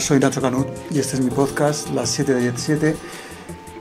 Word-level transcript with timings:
Soy 0.00 0.20
Nacho 0.20 0.40
Canut 0.40 0.68
y 0.90 1.00
este 1.00 1.16
es 1.16 1.22
mi 1.22 1.30
podcast, 1.30 1.90
Las 1.90 2.10
7 2.10 2.34
de 2.34 2.40
17, 2.40 2.96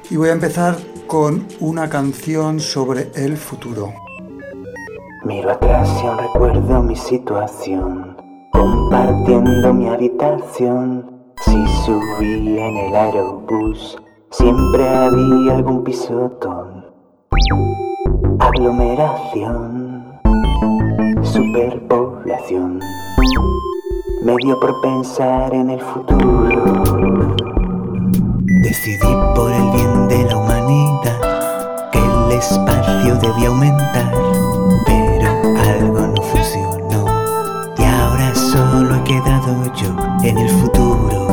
y 0.10 0.16
voy 0.16 0.30
a 0.30 0.32
empezar 0.32 0.76
con 1.06 1.48
una 1.60 1.90
canción 1.90 2.60
sobre 2.60 3.12
el 3.14 3.38
futuro. 3.38 3.94
Miro 5.26 5.52
atrás 5.52 5.88
y 6.02 6.08
aún 6.08 6.18
recuerdo 6.18 6.82
mi 6.82 6.96
situación, 6.96 8.18
compartiendo 8.52 9.74
mi 9.74 9.88
habitación. 9.90 11.34
Si 11.46 11.68
subía 11.86 12.68
en 12.68 12.78
el 12.78 12.96
aerobús, 12.96 13.98
siempre 14.32 14.88
había 14.88 15.56
algún 15.56 15.84
pisotón. 15.84 16.88
Aglomeración, 18.40 20.20
superpoblación 21.22 22.80
medio 24.28 24.60
por 24.60 24.82
pensar 24.82 25.54
en 25.54 25.70
el 25.70 25.80
futuro. 25.80 27.34
Decidí 28.62 29.14
por 29.34 29.54
el 29.54 29.72
bien 29.72 30.08
de 30.10 30.26
la 30.26 30.36
humanidad 30.36 31.90
que 31.94 32.00
el 32.00 32.32
espacio 32.38 33.16
debía 33.22 33.48
aumentar, 33.48 34.12
pero 34.86 35.30
algo 35.72 36.08
no 36.08 36.22
funcionó 36.22 37.06
y 37.78 37.84
ahora 37.84 38.36
solo 38.36 38.96
he 38.96 39.04
quedado 39.06 39.74
yo 39.74 39.96
en 40.24 40.38
el 40.38 40.50
futuro. 40.50 41.27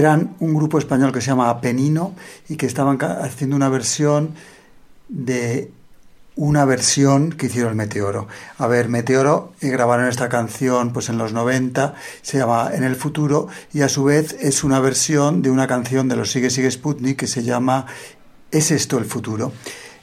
Eran 0.00 0.34
un 0.40 0.54
grupo 0.54 0.78
español 0.78 1.12
que 1.12 1.20
se 1.20 1.28
llama 1.28 1.60
Penino 1.60 2.14
y 2.48 2.56
que 2.56 2.66
estaban 2.66 2.98
haciendo 3.00 3.56
una 3.56 3.68
versión 3.68 4.34
de 5.08 5.70
una 6.36 6.64
versión 6.64 7.32
que 7.32 7.46
hicieron 7.46 7.76
Meteoro. 7.76 8.26
A 8.58 8.66
ver, 8.66 8.88
Meteoro 8.88 9.52
y 9.60 9.68
grabaron 9.68 10.06
esta 10.08 10.28
canción 10.28 10.92
pues 10.92 11.08
en 11.08 11.18
los 11.18 11.32
90, 11.32 11.94
se 12.22 12.38
llama 12.38 12.70
En 12.72 12.82
el 12.82 12.96
futuro 12.96 13.48
y 13.72 13.82
a 13.82 13.88
su 13.88 14.04
vez 14.04 14.36
es 14.40 14.64
una 14.64 14.80
versión 14.80 15.42
de 15.42 15.50
una 15.50 15.66
canción 15.66 16.08
de 16.08 16.16
los 16.16 16.30
Sigue 16.30 16.50
Sigue 16.50 16.70
Sputnik 16.70 17.18
que 17.18 17.26
se 17.26 17.42
llama 17.42 17.86
¿Es 18.50 18.70
esto 18.70 18.98
el 18.98 19.04
futuro? 19.04 19.52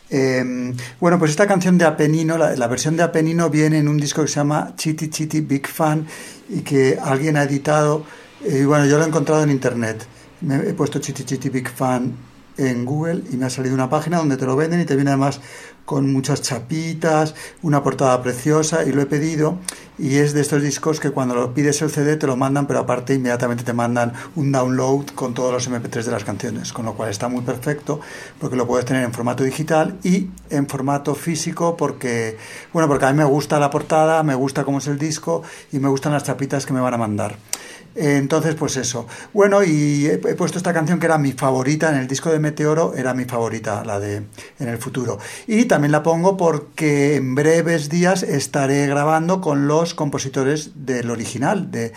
Eh, 0.10 0.74
bueno, 1.02 1.20
pues 1.20 1.32
esta 1.32 1.48
canción 1.48 1.78
de 1.78 1.86
Apenino, 1.86 2.38
la, 2.38 2.56
la, 2.56 2.68
versión 2.68 2.96
de 2.96 3.04
Apenino 3.04 3.50
viene 3.50 3.80
en 3.80 3.90
un 3.90 3.98
disco 3.98 4.22
que 4.22 4.30
se 4.30 4.36
llama 4.36 4.74
Chitty 4.78 5.10
Chitty 5.10 5.42
Big 5.42 5.68
Fan 5.68 6.08
y 6.50 6.62
que 6.62 6.98
alguien 7.02 7.36
ha 7.36 7.44
editado 7.44 8.06
y 8.50 8.64
bueno, 8.64 8.86
yo 8.86 8.98
lo 8.98 9.04
he 9.04 9.08
encontrado 9.08 9.44
en 9.44 9.50
internet. 9.50 10.06
Me 10.42 10.56
he 10.56 10.74
puesto 10.74 11.00
Chiti 11.00 11.50
Big 11.50 11.70
Fan 11.70 12.14
en 12.58 12.86
Google 12.86 13.24
y 13.32 13.38
me 13.38 13.46
ha 13.46 13.50
salido 13.50 13.76
una 13.76 13.90
página 13.90 14.18
donde 14.18 14.38
te 14.38 14.46
lo 14.46 14.56
venden 14.56 14.82
y 14.82 14.86
te 14.86 14.96
viene 14.96 15.12
además 15.12 15.40
con 15.86 16.12
muchas 16.12 16.42
chapitas, 16.42 17.36
una 17.62 17.84
portada 17.84 18.22
preciosa 18.22 18.84
y 18.84 18.92
lo 18.92 19.02
he 19.02 19.06
pedido 19.06 19.60
y 19.98 20.18
es 20.18 20.34
de 20.34 20.42
estos 20.42 20.62
discos 20.62 21.00
que 21.00 21.12
cuando 21.12 21.36
lo 21.36 21.54
pides 21.54 21.82
el 21.82 21.90
CD 21.90 22.18
te 22.18 22.28
lo 22.28 22.36
mandan 22.36 22.68
pero 22.68 22.80
aparte 22.80 23.14
inmediatamente 23.14 23.64
te 23.64 23.74
mandan 23.74 24.14
un 24.36 24.52
download 24.52 25.08
con 25.16 25.34
todos 25.34 25.52
los 25.52 25.70
MP3 25.70 26.04
de 26.04 26.12
las 26.12 26.24
canciones, 26.24 26.74
con 26.74 26.86
lo 26.86 26.94
cual 26.94 27.10
está 27.10 27.28
muy 27.28 27.42
perfecto 27.42 28.00
porque 28.40 28.56
lo 28.56 28.68
puedes 28.68 28.86
tener 28.86 29.04
en 29.04 29.14
formato 29.14 29.44
digital 29.44 29.98
y 30.04 30.30
en 30.50 30.68
formato 30.68 31.16
físico 31.16 31.78
porque, 31.78 32.38
bueno, 32.74 32.88
porque 32.88 33.06
a 33.06 33.12
mí 33.12 33.18
me 33.18 33.26
gusta 33.26 33.60
la 33.60 33.70
portada, 33.70 34.24
me 34.24 34.36
gusta 34.36 34.64
cómo 34.64 34.80
es 34.80 34.88
el 34.88 34.98
disco 34.98 35.44
y 35.72 35.80
me 35.80 35.90
gustan 35.90 36.14
las 36.14 36.24
chapitas 36.24 36.66
que 36.66 36.74
me 36.74 36.80
van 36.80 36.94
a 36.94 36.98
mandar. 36.98 37.38
Entonces, 37.98 38.54
pues 38.54 38.78
eso. 38.78 39.08
Bueno, 39.34 39.64
y 39.64 40.06
he, 40.06 40.18
puesto 40.18 40.60
esta 40.60 40.72
canción 40.72 41.00
que 41.00 41.08
era 41.08 41.18
mi 41.18 41.32
favorita 41.32 41.90
en 41.90 41.98
el 41.98 42.08
disco 42.08 42.30
de 42.30 42.38
Meteoro, 42.38 42.94
era 42.96 43.16
mi 43.16 43.26
favorita, 43.26 43.84
la 43.84 44.00
de 44.00 44.18
En 44.60 44.68
el 44.68 44.78
futuro. 44.78 45.18
Y 45.48 45.66
también 45.66 45.92
la 45.92 46.04
pongo 46.04 46.38
porque 46.38 47.16
en 47.16 47.34
breves 47.34 47.90
días 47.90 48.22
estaré 48.22 48.86
grabando 48.86 49.42
con 49.42 49.68
los 49.68 49.87
compositores 49.94 50.72
del 50.86 51.10
original, 51.10 51.72
de, 51.72 51.94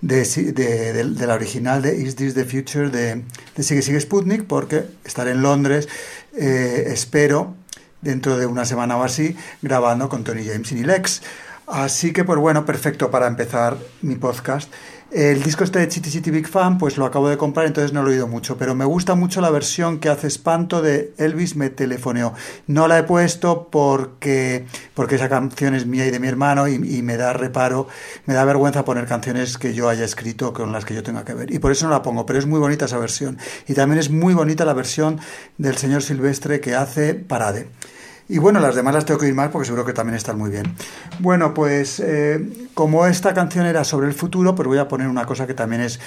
de, 0.00 1.26
la 1.26 1.34
original 1.34 1.82
de 1.82 1.96
Is 1.96 2.16
This 2.16 2.34
the 2.34 2.44
Future 2.44 2.90
de, 2.90 3.24
Sigue 3.62 3.82
Sigue 3.82 4.00
Sputnik, 4.00 4.44
porque 4.44 4.84
estaré 5.04 5.32
en 5.32 5.42
Londres, 5.42 5.88
eh, 6.36 6.84
espero, 6.88 7.54
dentro 8.00 8.36
de 8.36 8.46
una 8.46 8.64
semana 8.64 8.96
o 8.96 9.02
así, 9.02 9.36
grabando 9.62 10.08
con 10.08 10.24
Tony 10.24 10.44
James 10.44 10.72
y 10.72 10.84
Lex. 10.84 11.22
Así 11.66 12.12
que, 12.12 12.24
pues 12.24 12.38
bueno, 12.38 12.66
perfecto 12.66 13.10
para 13.10 13.26
empezar 13.26 13.78
mi 14.02 14.16
podcast. 14.16 14.70
El 15.14 15.44
disco 15.44 15.62
este 15.62 15.78
de 15.78 15.86
Chitty 15.86 16.10
Chitty 16.10 16.32
Big 16.32 16.48
Fan, 16.48 16.76
pues 16.76 16.96
lo 16.96 17.04
acabo 17.04 17.28
de 17.28 17.36
comprar, 17.36 17.66
entonces 17.66 17.92
no 17.92 18.02
lo 18.02 18.10
he 18.10 18.14
oído 18.14 18.26
mucho, 18.26 18.58
pero 18.58 18.74
me 18.74 18.84
gusta 18.84 19.14
mucho 19.14 19.40
la 19.40 19.48
versión 19.48 20.00
que 20.00 20.08
hace 20.08 20.26
Espanto 20.26 20.82
de 20.82 21.14
Elvis 21.18 21.54
me 21.54 21.70
telefoneó. 21.70 22.34
No 22.66 22.88
la 22.88 22.98
he 22.98 23.04
puesto 23.04 23.68
porque, 23.70 24.66
porque 24.92 25.14
esa 25.14 25.28
canción 25.28 25.76
es 25.76 25.86
mía 25.86 26.04
y 26.04 26.10
de 26.10 26.18
mi 26.18 26.26
hermano 26.26 26.66
y, 26.66 26.74
y, 26.74 27.02
me 27.02 27.16
da 27.16 27.32
reparo, 27.32 27.86
me 28.26 28.34
da 28.34 28.44
vergüenza 28.44 28.84
poner 28.84 29.06
canciones 29.06 29.56
que 29.56 29.72
yo 29.72 29.88
haya 29.88 30.04
escrito 30.04 30.52
con 30.52 30.72
las 30.72 30.84
que 30.84 30.94
yo 30.94 31.04
tenga 31.04 31.24
que 31.24 31.34
ver. 31.34 31.54
Y 31.54 31.60
por 31.60 31.70
eso 31.70 31.86
no 31.86 31.92
la 31.92 32.02
pongo, 32.02 32.26
pero 32.26 32.40
es 32.40 32.46
muy 32.46 32.58
bonita 32.58 32.86
esa 32.86 32.98
versión. 32.98 33.38
Y 33.68 33.74
también 33.74 34.00
es 34.00 34.10
muy 34.10 34.34
bonita 34.34 34.64
la 34.64 34.74
versión 34.74 35.20
del 35.58 35.76
señor 35.76 36.02
Silvestre 36.02 36.58
que 36.58 36.74
hace 36.74 37.14
Parade. 37.14 37.68
Y 38.28 38.38
bueno, 38.38 38.58
las 38.60 38.74
demás 38.74 38.94
las 38.94 39.04
tengo 39.04 39.20
que 39.20 39.26
oír 39.26 39.34
más 39.34 39.50
porque 39.50 39.66
seguro 39.66 39.84
que 39.84 39.92
también 39.92 40.16
están 40.16 40.38
muy 40.38 40.50
bien. 40.50 40.74
Bueno, 41.18 41.52
pues 41.52 42.00
eh, 42.00 42.68
como 42.72 43.06
esta 43.06 43.34
canción 43.34 43.66
era 43.66 43.84
sobre 43.84 44.06
el 44.06 44.14
futuro, 44.14 44.54
pues 44.54 44.66
voy 44.66 44.78
a 44.78 44.88
poner 44.88 45.08
una 45.08 45.26
cosa 45.26 45.46
que 45.46 45.54
también 45.54 45.82
es 45.82 46.00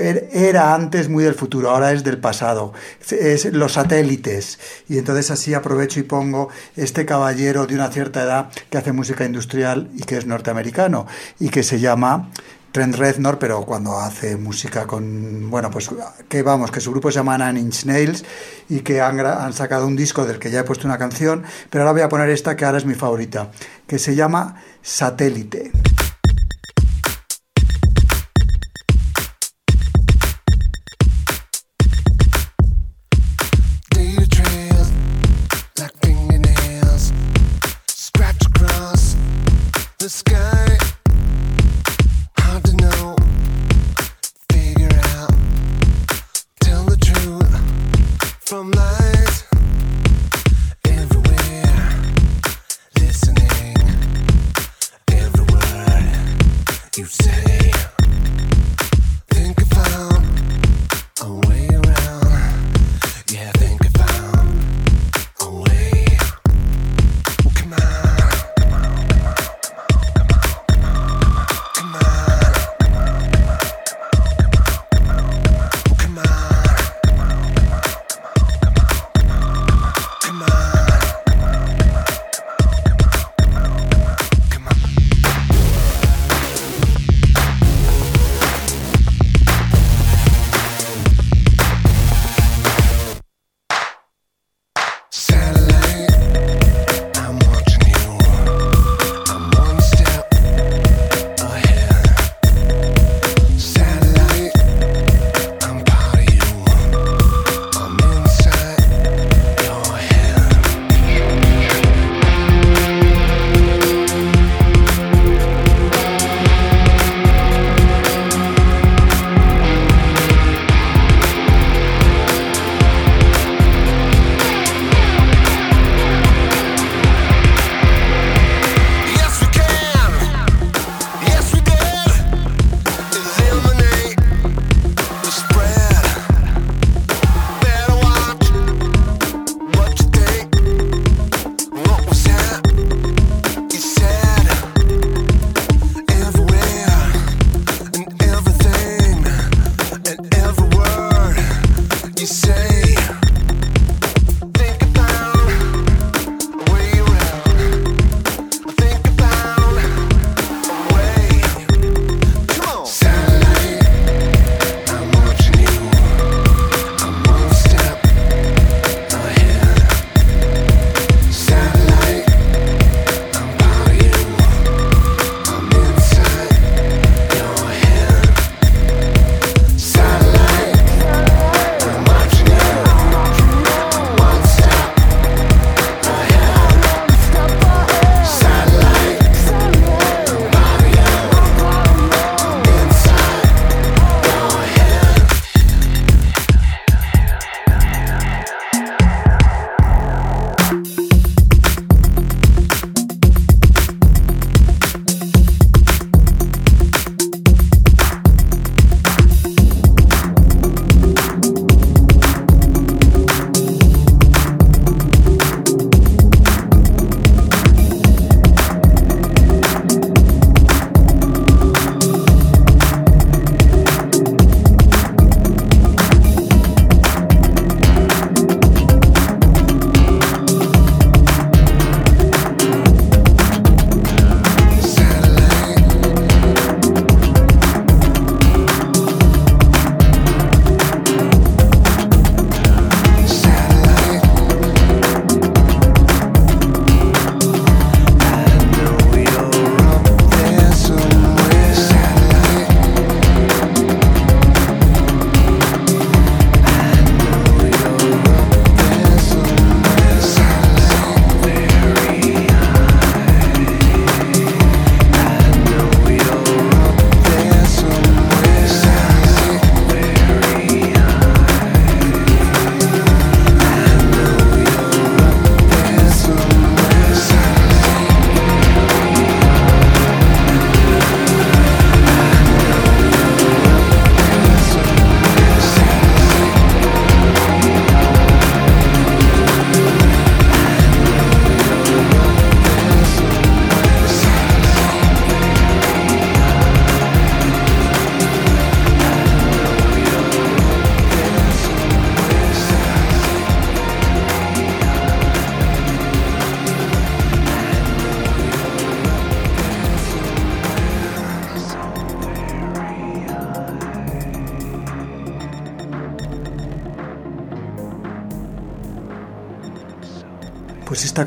era 0.00 0.74
antes 0.74 1.08
muy 1.08 1.24
del 1.24 1.34
futuro, 1.34 1.70
ahora 1.70 1.92
es 1.92 2.04
del 2.04 2.18
pasado, 2.18 2.72
es 3.10 3.44
los 3.52 3.72
satélites. 3.72 4.58
Y 4.88 4.98
entonces 4.98 5.30
así 5.30 5.54
aprovecho 5.54 6.00
y 6.00 6.04
pongo 6.04 6.48
este 6.76 7.04
caballero 7.04 7.66
de 7.66 7.74
una 7.74 7.90
cierta 7.90 8.22
edad 8.22 8.50
que 8.70 8.78
hace 8.78 8.92
música 8.92 9.24
industrial 9.24 9.88
y 9.94 10.02
que 10.02 10.16
es 10.16 10.26
norteamericano 10.26 11.06
y 11.38 11.50
que 11.50 11.62
se 11.62 11.80
llama 11.80 12.30
Trent 12.72 12.94
Reznor, 12.94 13.38
pero 13.38 13.62
cuando 13.62 13.98
hace 13.98 14.36
música 14.36 14.86
con, 14.86 15.50
bueno, 15.50 15.70
pues 15.70 15.90
que 16.28 16.42
vamos, 16.42 16.70
que 16.70 16.80
su 16.80 16.90
grupo 16.92 17.10
se 17.10 17.16
llama 17.16 17.36
Nine 17.36 17.60
Inch 17.60 17.84
Nails 17.84 18.24
y 18.68 18.80
que 18.80 19.00
han, 19.00 19.18
han, 19.20 19.52
sacado 19.52 19.86
un 19.86 19.96
disco 19.96 20.24
del 20.24 20.38
que 20.38 20.50
ya 20.50 20.60
he 20.60 20.64
puesto 20.64 20.86
una 20.86 20.98
canción, 20.98 21.42
pero 21.68 21.82
ahora 21.82 21.92
voy 21.92 22.02
a 22.02 22.08
poner 22.08 22.28
esta 22.30 22.56
que 22.56 22.64
ahora 22.64 22.78
es 22.78 22.84
mi 22.84 22.94
favorita, 22.94 23.50
que 23.86 23.98
se 23.98 24.14
llama 24.14 24.62
Satélite. 24.82 25.72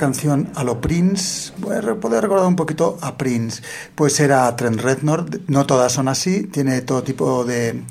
Canción 0.04 0.50
a 0.56 0.66
lo 0.66 0.82
Prince, 0.82 1.54
poder 1.62 2.22
recordar 2.24 2.46
un 2.46 2.58
poquito 2.58 2.98
a 3.00 3.18
Prince, 3.18 3.64
pues 3.96 4.20
era 4.20 4.54
Trent 4.58 4.82
Reznor, 4.82 5.26
no 5.48 5.66
todas 5.66 5.94
son 5.94 6.10
así, 6.10 6.44
tiene 6.44 6.82
todo 6.82 7.04
tipo 7.04 7.46
de, 7.46 7.82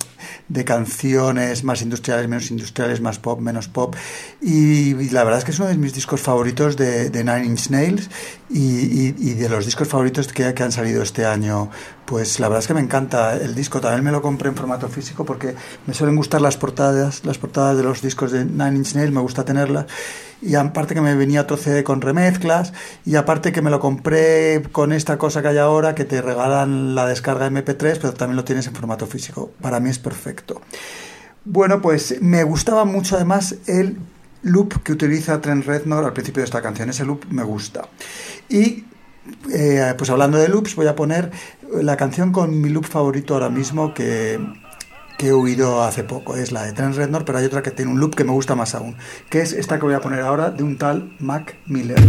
de 0.49 0.65
canciones 0.65 1.65
más 1.65 1.83
industriales, 1.83 2.29
menos 2.29 2.51
industriales, 2.51 3.01
más 3.01 3.19
pop, 3.19 3.41
menos 3.41 3.69
pop. 3.69 3.95
Y, 4.41 5.11
la 5.11 5.25
verdad 5.25 5.39
es 5.39 5.45
que 5.45 5.51
es 5.51 5.59
uno 5.59 5.69
de 5.69 5.77
mis 5.77 5.95
discos 5.95 6.21
favoritos 6.21 6.77
de, 6.77 7.11
Nine 7.13 7.45
Inch 7.45 7.71
Nails 7.71 8.11
y, 8.51 9.11
de 9.11 9.49
los 9.49 9.65
discos 9.65 9.89
favoritos 9.89 10.29
que, 10.29 10.55
que, 10.55 10.63
han 10.63 10.73
salido 10.73 11.03
este 11.03 11.25
año. 11.25 11.71
Pues 12.07 12.41
la 12.41 12.49
verdad 12.49 12.61
es 12.61 12.67
que 12.67 12.75
me 12.75 12.81
encanta 12.81 13.37
el 13.37 13.55
disco. 13.55 13.81
También 13.81 14.05
me 14.05 14.11
lo 14.11 14.23
compré 14.23 14.49
en 14.49 14.57
formato 14.57 14.89
físico 14.89 15.25
porque 15.25 15.55
me 15.87 15.95
suelen 15.95 16.17
gustar 16.17 16.41
las 16.41 16.57
portadas, 16.57 17.25
las 17.25 17.39
portadas 17.39 17.77
de 17.77 17.83
los 17.83 18.03
discos 18.03 18.33
de 18.33 18.45
Nine 18.45 18.77
Inch 18.77 18.95
Nails, 18.95 19.13
me 19.13 19.21
gusta 19.21 19.45
tenerlas 19.45 19.87
y 20.43 20.57
aparte 20.57 20.95
que 20.95 21.01
me 21.01 21.15
venía 21.15 21.43
otro 21.43 21.57
CD 21.57 21.85
con 21.85 22.01
remezclas 22.01 22.73
y 23.07 23.15
aparte 23.15 23.53
que 23.53 23.63
me 23.63 23.71
lo 23.71 23.79
compré 23.79 24.63
con 24.73 24.93
esta 24.93 25.17
cosa 25.17 25.41
que 25.41 25.49
hay 25.49 25.59
ahora 25.59 25.95
que 25.95 26.05
te 26.05 26.21
regalan 26.21 26.95
la 26.97 27.07
descarga 27.07 27.49
MP3 27.49 27.99
pero 28.01 28.13
también 28.13 28.37
lo 28.37 28.45
tienes 28.45 28.67
en 28.67 28.75
formato 28.75 29.07
físico 29.07 29.53
para 29.61 29.79
mí 29.79 29.89
es 29.89 30.01
perfecto 30.01 30.12
bueno 31.45 31.81
pues 31.81 32.21
me 32.21 32.43
gustaba 32.45 32.85
mucho 32.85 33.17
además 33.17 33.57
el 33.67 33.99
loop 34.43 34.83
que 34.83 34.93
utiliza 34.93 35.41
Trent 35.41 35.65
Reznor 35.65 36.05
al 36.05 36.13
principio 36.13 36.41
de 36.41 36.47
esta 36.47 36.63
canción 36.63 36.91
ese 36.91 37.05
loop 37.05 37.25
me 37.31 37.43
gusta 37.43 37.89
y 38.49 38.85
eh, 39.53 39.95
pues 39.97 40.11
hablando 40.11 40.39
de 40.39 40.49
loops 40.49 40.75
voy 40.75 40.87
a 40.87 40.97
poner 40.97 41.31
la 41.81 41.97
canción 41.97 42.33
con 42.33 42.61
mi 42.61 42.69
loop 42.69 42.87
favorito 42.87 43.35
ahora 43.35 43.51
mismo 43.51 43.95
que 43.95 44.41
que 45.23 45.29
he 45.29 45.33
oído 45.33 45.85
hace 45.85 46.03
poco. 46.03 46.37
Es 46.37 46.51
la 46.51 46.65
de 46.65 46.73
Trent 46.73 46.97
Reznor, 46.97 47.25
pero 47.25 47.39
hay 47.39 47.45
otra 47.45 47.63
que 47.63 47.71
tiene 47.71 47.93
un 47.93 48.01
loop 48.01 48.17
que 48.17 48.25
me 48.25 48.33
gusta 48.33 48.57
más 48.57 48.75
aún, 48.75 48.97
que 49.31 49.41
es 49.41 49.53
esta 49.53 49.79
que 49.79 49.85
voy 49.85 49.95
a 49.95 50.01
poner 50.01 50.21
ahora 50.21 50.51
de 50.51 50.65
un 50.65 50.77
tal 50.77 51.15
Mac 51.21 51.55
Miller. 51.67 52.01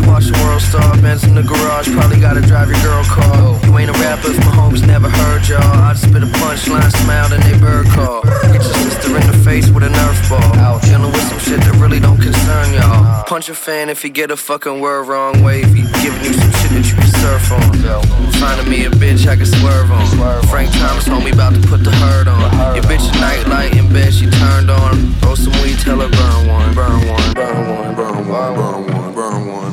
Watch 0.00 0.26
the 0.26 0.38
world 0.44 0.62
star. 0.62 0.96
Benz 1.00 1.24
in 1.24 1.34
the 1.34 1.42
garage, 1.42 1.88
probably 1.92 2.20
gotta 2.20 2.40
drive 2.40 2.70
your 2.70 2.80
girl 2.82 3.04
car. 3.04 3.58
You 3.64 3.78
ain't 3.78 3.90
a 3.90 3.96
rapper 3.98 4.30
if 4.30 4.38
my 4.38 4.52
homies 4.52 4.86
never 4.86 5.08
heard 5.08 5.46
y'all. 5.48 5.62
I 5.62 5.92
just 5.92 6.08
spit 6.08 6.22
a 6.22 6.30
punchline, 6.40 6.90
smiled, 7.04 7.32
and 7.32 7.42
they 7.42 7.58
bird 7.58 7.86
call. 7.94 8.22
Get 8.52 8.62
your 8.62 8.76
sister 8.84 9.16
in 9.16 9.26
the 9.26 9.38
face 9.44 9.70
with 9.70 9.84
a 9.84 9.90
Nerf 9.90 10.18
ball. 10.28 10.52
Out 10.58 10.82
dealing 10.82 11.12
with 11.12 11.26
some 11.28 11.38
shit 11.38 11.60
that 11.60 11.74
really 11.80 12.00
don't 12.00 12.20
concern 12.20 12.74
y'all. 12.74 13.24
Punch 13.24 13.48
a 13.48 13.54
fan 13.54 13.88
if 13.88 14.04
you 14.04 14.10
get 14.10 14.30
a 14.30 14.36
fucking 14.36 14.80
word 14.80 15.08
wrong. 15.08 15.42
Wavy, 15.42 15.82
giving 16.02 16.22
you 16.24 16.34
some 16.34 16.52
shit 16.60 16.70
that 16.76 16.84
you 16.88 16.96
can 16.96 17.10
surf 17.20 17.52
on. 17.52 18.32
Finding 18.40 18.68
me 18.68 18.84
a 18.84 18.90
bitch 18.90 19.26
I 19.26 19.36
can 19.36 19.46
swerve 19.46 19.90
on. 19.90 20.06
Frank 20.48 20.70
Thomas 20.72 21.08
homie 21.08 21.32
about 21.32 21.54
to 21.54 21.60
put 21.68 21.84
the 21.84 21.90
hurt 21.90 22.28
on. 22.28 22.40
Your 22.74 22.84
bitch 22.84 23.04
a 23.08 23.20
nightlight 23.20 23.76
in 23.76 23.92
bed, 23.92 24.12
she 24.12 24.28
turned 24.30 24.70
on. 24.70 25.14
Roll 25.20 25.36
some 25.36 25.52
weed, 25.62 25.78
tell 25.78 26.00
her 26.00 26.08
burn 26.08 26.48
one, 26.48 26.74
burn 26.74 27.08
one, 27.08 27.34
burn 27.34 27.68
one, 27.68 27.94
burn 27.94 28.28
one, 28.28 28.54
burn 28.54 28.84
one, 28.84 28.87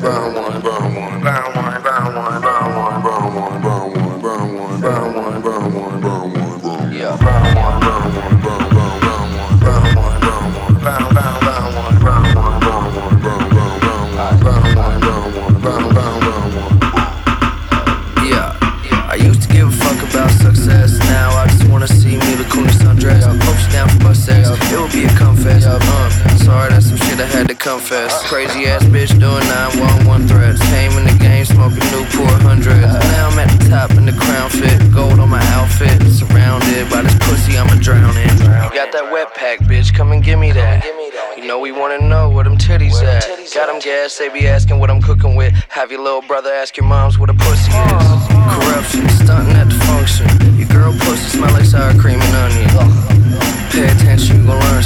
Brown 0.06 0.36
one. 0.36 0.45
Confess. 27.66 28.14
Crazy 28.30 28.68
ass 28.70 28.84
bitch 28.86 29.10
doing 29.18 29.42
911 29.50 30.28
threats. 30.28 30.62
Came 30.70 30.94
in 31.02 31.10
the 31.10 31.18
game 31.18 31.44
smoking 31.46 31.82
Newport 31.90 32.38
hundreds. 32.46 32.94
Now 33.18 33.34
I'm 33.34 33.40
at 33.42 33.50
the 33.58 33.70
top 33.70 33.90
in 33.98 34.06
the 34.06 34.14
crown 34.14 34.52
fit. 34.52 34.78
Gold 34.94 35.18
on 35.20 35.30
my 35.30 35.42
outfit. 35.58 35.98
Surrounded 36.14 36.86
by 36.94 37.02
this 37.02 37.18
pussy, 37.26 37.58
I'ma 37.58 37.74
drown 37.82 38.16
in. 38.18 38.38
Got 38.70 38.94
that 38.94 39.10
wet 39.12 39.34
pack, 39.34 39.60
bitch. 39.66 39.96
Come 39.96 40.12
and 40.12 40.24
give 40.24 40.38
me 40.38 40.52
that. 40.52 40.86
You 41.36 41.48
know 41.48 41.58
we 41.58 41.72
wanna 41.72 42.00
know 42.06 42.30
where 42.30 42.44
them 42.44 42.56
titties 42.56 43.02
at. 43.02 43.26
Got 43.52 43.66
them 43.66 43.80
gas, 43.80 44.16
they 44.16 44.30
be 44.30 44.48
asking 44.48 44.78
what 44.78 44.92
I'm 44.92 45.02
cooking 45.02 45.36
with. 45.36 45.52
Have 45.70 45.90
your 45.90 46.04
little 46.04 46.22
brother 46.22 46.54
ask 46.54 46.78
your 46.78 46.86
moms 46.86 47.18
what 47.18 47.32
a 47.32 47.34
pussy 47.34 47.74
is. 47.74 48.08
Corruption, 48.62 49.10
stunting 49.10 49.58
at 49.58 49.70
the 49.74 49.80
function. 49.90 50.30
Your 50.54 50.70
girl 50.70 50.94
pussy 51.02 51.38
smell 51.38 51.52
like 51.54 51.66
sour 51.66 51.98
cream 51.98 52.22
and 52.22 52.36
onion. 52.46 52.70
Pay 53.74 53.90
attention, 53.90 54.42
you 54.42 54.48
gon' 54.48 54.60
learn 54.60 54.84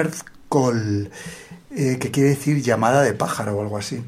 Bird 0.00 0.14
Call, 0.48 1.10
eh, 1.76 1.98
que 2.00 2.10
quiere 2.10 2.30
decir 2.30 2.62
llamada 2.62 3.02
de 3.02 3.12
pájaro 3.12 3.56
o 3.56 3.60
algo 3.60 3.76
así. 3.76 4.02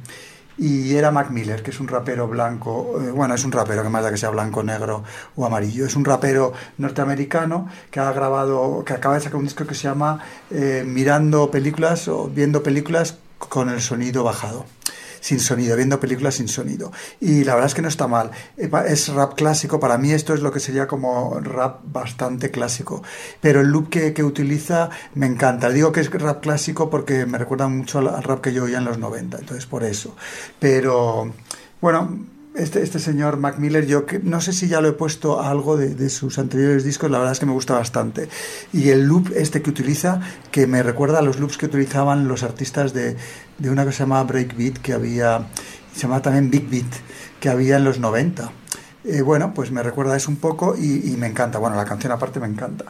Y 0.56 0.94
era 0.94 1.10
Mac 1.10 1.30
Miller, 1.30 1.62
que 1.62 1.70
es 1.70 1.80
un 1.80 1.88
rapero 1.88 2.28
blanco, 2.28 2.98
eh, 3.00 3.10
bueno, 3.10 3.34
es 3.34 3.44
un 3.44 3.52
rapero 3.52 3.82
que 3.82 3.88
más 3.88 4.02
da 4.02 4.10
que 4.10 4.16
sea 4.16 4.30
blanco, 4.30 4.62
negro 4.62 5.02
o 5.36 5.44
amarillo. 5.44 5.84
Es 5.86 5.96
un 5.96 6.04
rapero 6.04 6.52
norteamericano 6.78 7.68
que 7.90 8.00
ha 8.00 8.12
grabado, 8.12 8.84
que 8.84 8.94
acaba 8.94 9.14
de 9.14 9.20
sacar 9.20 9.36
un 9.36 9.44
disco 9.44 9.66
que 9.66 9.74
se 9.74 9.84
llama 9.84 10.20
eh, 10.50 10.84
Mirando 10.86 11.50
películas 11.50 12.08
o 12.08 12.28
viendo 12.28 12.62
películas 12.62 13.18
con 13.38 13.68
el 13.68 13.80
sonido 13.80 14.24
bajado 14.24 14.64
sin 15.22 15.38
sonido, 15.38 15.76
viendo 15.76 16.00
películas 16.00 16.34
sin 16.34 16.48
sonido. 16.48 16.92
Y 17.20 17.44
la 17.44 17.54
verdad 17.54 17.68
es 17.68 17.74
que 17.74 17.80
no 17.80 17.88
está 17.88 18.08
mal. 18.08 18.32
Es 18.56 19.08
rap 19.08 19.34
clásico, 19.34 19.78
para 19.78 19.96
mí 19.96 20.10
esto 20.10 20.34
es 20.34 20.40
lo 20.40 20.50
que 20.50 20.58
sería 20.58 20.88
como 20.88 21.38
rap 21.40 21.80
bastante 21.84 22.50
clásico. 22.50 23.02
Pero 23.40 23.60
el 23.60 23.68
loop 23.68 23.88
que, 23.88 24.12
que 24.12 24.24
utiliza 24.24 24.90
me 25.14 25.26
encanta. 25.26 25.70
Digo 25.70 25.92
que 25.92 26.00
es 26.00 26.10
rap 26.10 26.42
clásico 26.42 26.90
porque 26.90 27.24
me 27.24 27.38
recuerda 27.38 27.68
mucho 27.68 28.00
al, 28.00 28.22
rap 28.22 28.40
que 28.40 28.52
yo 28.52 28.64
oía 28.64 28.78
en 28.78 28.84
los 28.84 28.98
90, 28.98 29.38
entonces 29.38 29.66
por 29.66 29.84
eso. 29.84 30.16
Pero 30.58 31.32
bueno, 31.80 32.18
este, 32.54 32.82
este 32.82 32.98
señor 32.98 33.38
Mac 33.38 33.58
Miller, 33.58 33.86
yo 33.86 34.04
no 34.24 34.40
sé 34.42 34.52
si 34.52 34.68
ya 34.68 34.80
lo 34.82 34.88
he 34.88 34.92
puesto 34.92 35.40
algo 35.40 35.76
de, 35.78 36.10
sus 36.10 36.38
anteriores 36.38 36.84
discos, 36.84 37.10
la 37.10 37.18
verdad 37.18 37.32
es 37.32 37.40
que 37.40 37.46
me 37.46 37.52
gusta 37.52 37.74
bastante. 37.74 38.28
Y 38.72 38.90
el 38.90 39.04
loop 39.04 39.32
este 39.34 39.62
que 39.62 39.70
utiliza, 39.70 40.20
que 40.50 40.66
me 40.66 40.82
recuerda 40.82 41.20
a 41.20 41.22
los 41.22 41.38
loops 41.38 41.56
que 41.56 41.66
utilizaban 41.66 42.28
los 42.28 42.42
artistas 42.42 42.92
de, 42.92 43.16
de 43.58 43.70
una 43.70 43.84
que 43.84 43.92
se 43.92 44.00
llamaba 44.00 44.24
Breakbeat, 44.24 44.78
que 44.78 44.92
había, 44.92 45.46
se 45.94 46.00
llamaba 46.00 46.22
también 46.22 46.50
Big 46.50 46.68
Beat, 46.68 46.92
que 47.40 47.48
había 47.48 47.76
en 47.76 47.84
los 47.84 47.98
90. 47.98 48.50
Eh, 49.04 49.22
bueno, 49.22 49.52
pues 49.54 49.70
me 49.70 49.82
recuerda 49.82 50.16
eso 50.16 50.30
un 50.30 50.36
poco 50.36 50.76
y, 50.76 51.16
me 51.18 51.26
encanta. 51.26 51.58
Bueno, 51.58 51.76
la 51.76 51.84
canción 51.84 52.12
aparte 52.12 52.40
me 52.40 52.46
encanta. 52.46 52.84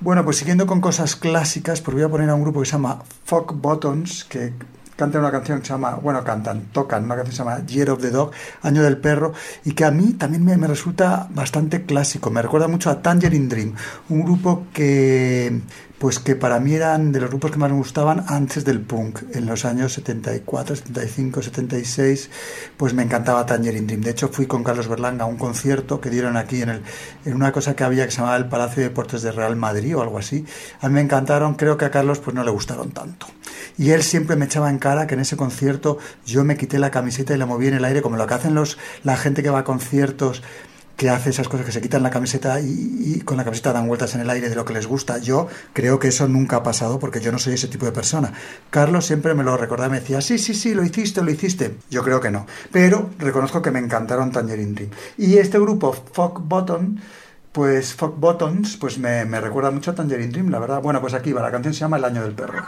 Bueno, 0.00 0.24
pues 0.24 0.38
siguiendo 0.38 0.66
con 0.66 0.80
cosas 0.80 1.16
clásicas, 1.16 1.80
pues 1.80 1.94
voy 1.94 2.04
a 2.04 2.08
poner 2.08 2.30
a 2.30 2.34
un 2.34 2.42
grupo 2.42 2.60
que 2.60 2.66
se 2.66 2.72
llama 2.72 3.02
Fog 3.24 3.54
Buttons, 3.54 4.24
que 4.24 4.54
cantan 4.96 5.22
una 5.22 5.30
canción 5.30 5.60
que 5.60 5.66
se 5.66 5.72
llama, 5.72 5.94
bueno, 5.96 6.22
cantan, 6.24 6.66
tocan 6.72 7.04
una 7.04 7.16
canción 7.16 7.30
que 7.30 7.36
se 7.36 7.42
llama 7.42 7.66
Year 7.66 7.90
of 7.90 8.00
the 8.00 8.10
Dog, 8.10 8.30
Año 8.62 8.82
del 8.82 8.98
Perro, 8.98 9.32
y 9.64 9.72
que 9.72 9.84
a 9.84 9.90
mí 9.90 10.12
también 10.14 10.44
me, 10.44 10.56
me 10.56 10.66
resulta 10.66 11.26
bastante 11.30 11.84
clásico. 11.84 12.30
Me 12.30 12.42
recuerda 12.42 12.68
mucho 12.68 12.90
a 12.90 13.02
Tangerine 13.02 13.48
Dream, 13.48 13.74
un 14.08 14.22
grupo 14.22 14.66
que 14.72 15.60
pues 16.00 16.18
que 16.18 16.34
para 16.34 16.58
mí 16.60 16.72
eran 16.72 17.12
de 17.12 17.20
los 17.20 17.28
grupos 17.28 17.50
que 17.50 17.58
más 17.58 17.70
me 17.70 17.76
gustaban 17.76 18.24
antes 18.26 18.64
del 18.64 18.80
punk, 18.80 19.20
en 19.34 19.44
los 19.44 19.66
años 19.66 19.92
74, 19.92 20.74
75, 20.74 21.42
76, 21.42 22.30
pues 22.78 22.94
me 22.94 23.02
encantaba 23.02 23.44
Tangerine 23.44 23.86
Dream. 23.86 24.00
De 24.00 24.12
hecho, 24.12 24.30
fui 24.30 24.46
con 24.46 24.64
Carlos 24.64 24.88
Berlanga 24.88 25.24
a 25.24 25.26
un 25.26 25.36
concierto 25.36 26.00
que 26.00 26.08
dieron 26.08 26.38
aquí 26.38 26.62
en, 26.62 26.70
el, 26.70 26.82
en 27.26 27.34
una 27.34 27.52
cosa 27.52 27.76
que 27.76 27.84
había 27.84 28.06
que 28.06 28.12
se 28.12 28.16
llamaba 28.16 28.38
el 28.38 28.48
Palacio 28.48 28.82
de 28.82 28.88
Deportes 28.88 29.20
de 29.20 29.30
Real 29.30 29.56
Madrid 29.56 29.94
o 29.94 30.00
algo 30.00 30.16
así. 30.16 30.46
A 30.80 30.88
mí 30.88 30.94
me 30.94 31.02
encantaron, 31.02 31.52
creo 31.52 31.76
que 31.76 31.84
a 31.84 31.90
Carlos 31.90 32.18
pues 32.18 32.34
no 32.34 32.44
le 32.44 32.50
gustaron 32.50 32.92
tanto. 32.92 33.26
Y 33.76 33.90
él 33.90 34.02
siempre 34.02 34.36
me 34.36 34.46
echaba 34.46 34.70
en 34.70 34.78
cara 34.78 35.06
que 35.06 35.12
en 35.12 35.20
ese 35.20 35.36
concierto 35.36 35.98
yo 36.24 36.44
me 36.44 36.56
quité 36.56 36.78
la 36.78 36.90
camiseta 36.90 37.34
y 37.34 37.36
la 37.36 37.44
moví 37.44 37.66
en 37.66 37.74
el 37.74 37.84
aire, 37.84 38.00
como 38.00 38.16
lo 38.16 38.26
que 38.26 38.32
hacen 38.32 38.54
los, 38.54 38.78
la 39.04 39.18
gente 39.18 39.42
que 39.42 39.50
va 39.50 39.58
a 39.58 39.64
conciertos 39.64 40.42
que 41.00 41.08
hace 41.08 41.30
esas 41.30 41.48
cosas 41.48 41.64
que 41.64 41.72
se 41.72 41.80
quitan 41.80 42.02
la 42.02 42.10
camiseta 42.10 42.60
y, 42.60 43.22
con 43.24 43.38
la 43.38 43.44
camiseta 43.44 43.72
dan 43.72 43.88
vueltas 43.88 44.14
en 44.16 44.20
el 44.20 44.28
aire 44.28 44.50
de 44.50 44.54
lo 44.54 44.66
que 44.66 44.74
les 44.74 44.86
gusta. 44.86 45.16
Yo 45.16 45.48
creo 45.72 45.98
que 45.98 46.08
eso 46.08 46.28
nunca 46.28 46.56
ha 46.56 46.62
pasado 46.62 46.98
porque 46.98 47.20
yo 47.22 47.32
no 47.32 47.38
soy 47.38 47.54
ese 47.54 47.68
tipo 47.68 47.86
de 47.86 47.92
persona. 47.92 48.34
Carlos 48.68 49.06
siempre 49.06 49.32
me 49.32 49.42
lo 49.42 49.56
recordaba 49.56 49.88
y 49.88 49.92
me 49.92 50.00
decía, 50.00 50.20
sí, 50.20 50.36
sí, 50.36 50.52
sí, 50.52 50.74
lo 50.74 50.84
hiciste, 50.84 51.22
lo 51.22 51.30
hiciste. 51.30 51.74
Yo 51.88 52.02
creo 52.02 52.20
que 52.20 52.30
no. 52.30 52.44
Pero 52.70 53.08
reconozco 53.18 53.62
que 53.62 53.70
me 53.70 53.78
encantaron 53.78 54.30
Tangerine 54.30 54.74
Dream. 54.74 54.90
Y 55.16 55.38
este 55.38 55.58
grupo, 55.58 55.94
Fuck 55.94 56.42
Button, 56.46 57.00
pues 57.50 57.94
Fuck 57.94 58.20
Buttons, 58.20 58.76
pues 58.76 58.98
me, 58.98 59.24
me 59.24 59.40
recuerda 59.40 59.70
mucho 59.70 59.92
a 59.92 59.94
Tangerine 59.94 60.32
Dream, 60.32 60.50
la 60.50 60.58
verdad. 60.58 60.82
Bueno, 60.82 61.00
pues 61.00 61.14
aquí 61.14 61.32
va, 61.32 61.40
la 61.40 61.50
canción 61.50 61.72
se 61.72 61.80
llama 61.80 61.96
El 61.96 62.04
año 62.04 62.20
del 62.20 62.34
perro. 62.34 62.62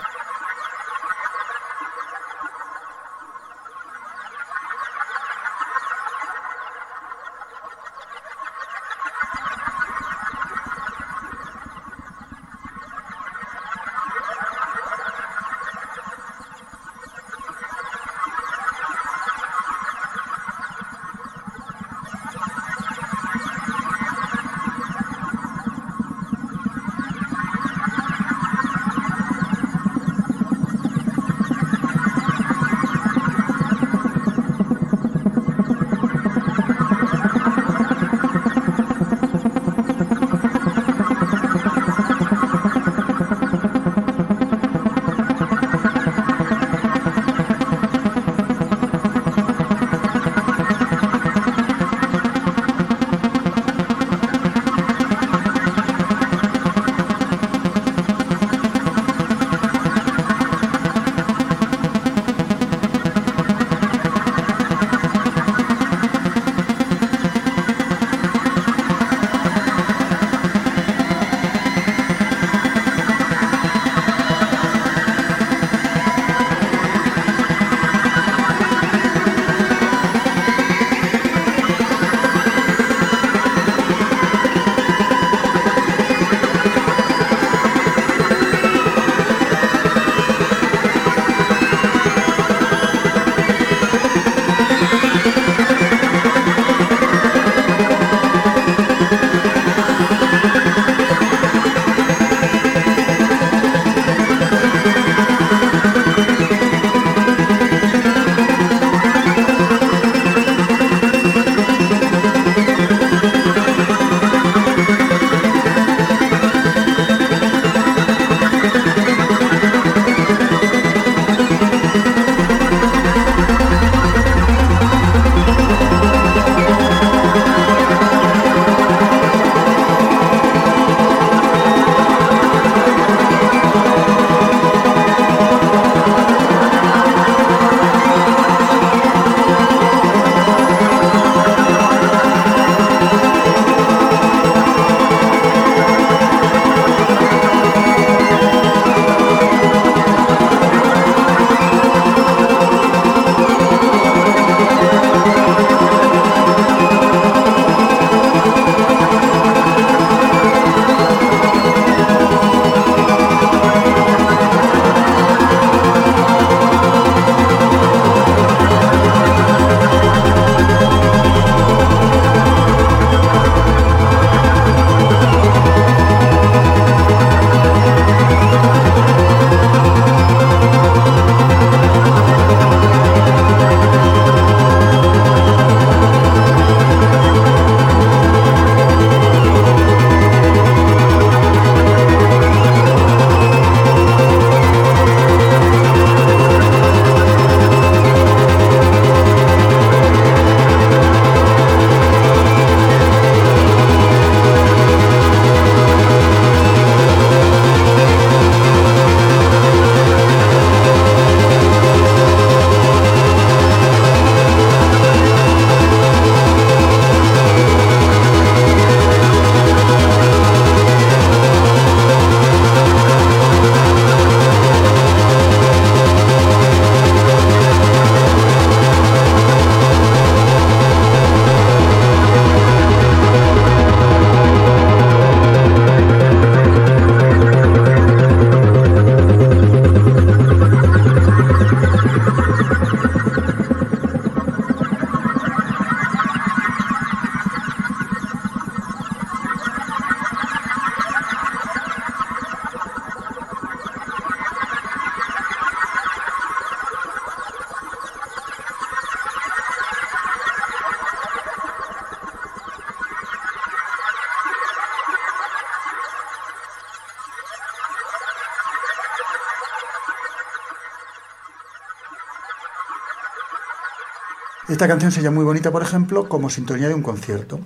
Esta 274.83 274.95
canción 274.95 275.13
sería 275.13 275.31
muy 275.31 275.45
bonita, 275.45 275.71
por 275.71 275.85
ejemplo, 275.85 276.29
como 276.29 276.51
sintonía 276.51 276.89
de 276.89 276.95
un 276.95 277.03
concierto. 277.03 277.61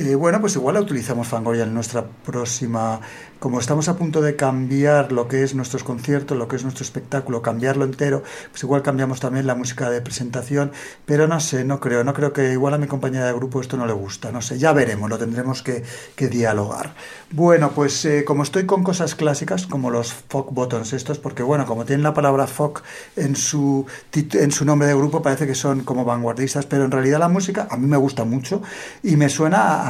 Eh, 0.00 0.14
bueno, 0.14 0.40
pues 0.40 0.56
igual 0.56 0.76
la 0.76 0.80
utilizamos 0.80 1.28
Fangoria 1.28 1.64
en 1.64 1.74
nuestra 1.74 2.06
próxima. 2.06 3.02
Como 3.38 3.60
estamos 3.60 3.86
a 3.88 3.96
punto 3.96 4.22
de 4.22 4.34
cambiar 4.34 5.12
lo 5.12 5.28
que 5.28 5.42
es 5.42 5.54
nuestros 5.54 5.84
conciertos, 5.84 6.38
lo 6.38 6.48
que 6.48 6.56
es 6.56 6.62
nuestro 6.62 6.84
espectáculo, 6.84 7.42
cambiarlo 7.42 7.84
entero, 7.84 8.22
pues 8.50 8.62
igual 8.62 8.82
cambiamos 8.82 9.20
también 9.20 9.46
la 9.46 9.54
música 9.54 9.90
de 9.90 10.00
presentación, 10.00 10.72
pero 11.06 11.26
no 11.26 11.40
sé, 11.40 11.64
no 11.64 11.80
creo, 11.80 12.04
no 12.04 12.12
creo 12.12 12.34
que 12.34 12.52
igual 12.52 12.74
a 12.74 12.78
mi 12.78 12.86
compañera 12.86 13.26
de 13.26 13.32
grupo 13.32 13.60
esto 13.60 13.78
no 13.78 13.86
le 13.86 13.94
gusta, 13.94 14.30
no 14.30 14.42
sé, 14.42 14.58
ya 14.58 14.74
veremos, 14.74 15.08
lo 15.08 15.16
tendremos 15.16 15.62
que, 15.62 15.82
dialogar. 16.28 16.94
Bueno, 17.30 17.70
pues 17.70 18.04
eh, 18.04 18.24
como 18.26 18.42
estoy 18.42 18.66
con 18.66 18.82
cosas 18.82 19.14
clásicas, 19.14 19.66
como 19.66 19.90
los 19.90 20.12
folk 20.12 20.50
buttons 20.50 20.92
estos, 20.92 21.18
porque 21.18 21.42
bueno, 21.42 21.64
como 21.64 21.86
tienen 21.86 22.02
la 22.02 22.12
palabra 22.12 22.46
folk 22.46 22.82
en 23.16 23.36
su, 23.36 23.86
en 24.12 24.52
su 24.52 24.66
nombre 24.66 24.88
de 24.88 24.94
grupo, 24.94 25.22
parece 25.22 25.46
que 25.46 25.54
son 25.54 25.80
como 25.80 26.04
vanguardistas, 26.04 26.66
pero 26.66 26.84
en 26.84 26.90
realidad 26.90 27.18
la 27.18 27.28
música 27.28 27.68
a 27.70 27.78
mí 27.78 27.86
me 27.86 27.96
gusta 27.96 28.24
mucho 28.24 28.60
y 29.02 29.16
me 29.16 29.30
suena 29.30 29.89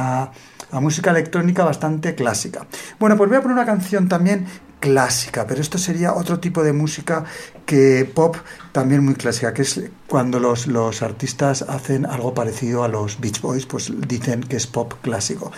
música 0.79 1.11
electrónica 1.11 1.63
bastante 1.63 2.15
clásica. 2.15 2.65
Bueno, 2.99 3.17
pues 3.17 3.29
voy 3.29 3.37
a 3.37 3.41
poner 3.41 3.57
una 3.57 3.65
canción 3.65 4.07
también 4.07 4.47
clásica, 4.81 5.45
pero 5.45 5.61
esto 5.61 5.77
sería 5.77 6.13
otro 6.13 6.39
tipo 6.39 6.63
de 6.63 6.73
música 6.73 7.23
que 7.65 8.09
pop 8.13 8.35
también 8.71 9.05
muy 9.05 9.13
clásica, 9.13 9.53
que 9.53 9.61
es 9.61 9.79
cuando 10.07 10.39
los, 10.39 10.67
los, 10.67 11.03
artistas 11.03 11.61
hacen 11.61 12.05
algo 12.05 12.33
parecido 12.33 12.83
a 12.83 12.87
los 12.87 13.19
Beach 13.19 13.41
Boys, 13.41 13.65
pues 13.65 13.93
dicen 14.07 14.41
que 14.41 14.57
es 14.57 14.67
pop 14.67 14.93
clásico. 15.01 15.51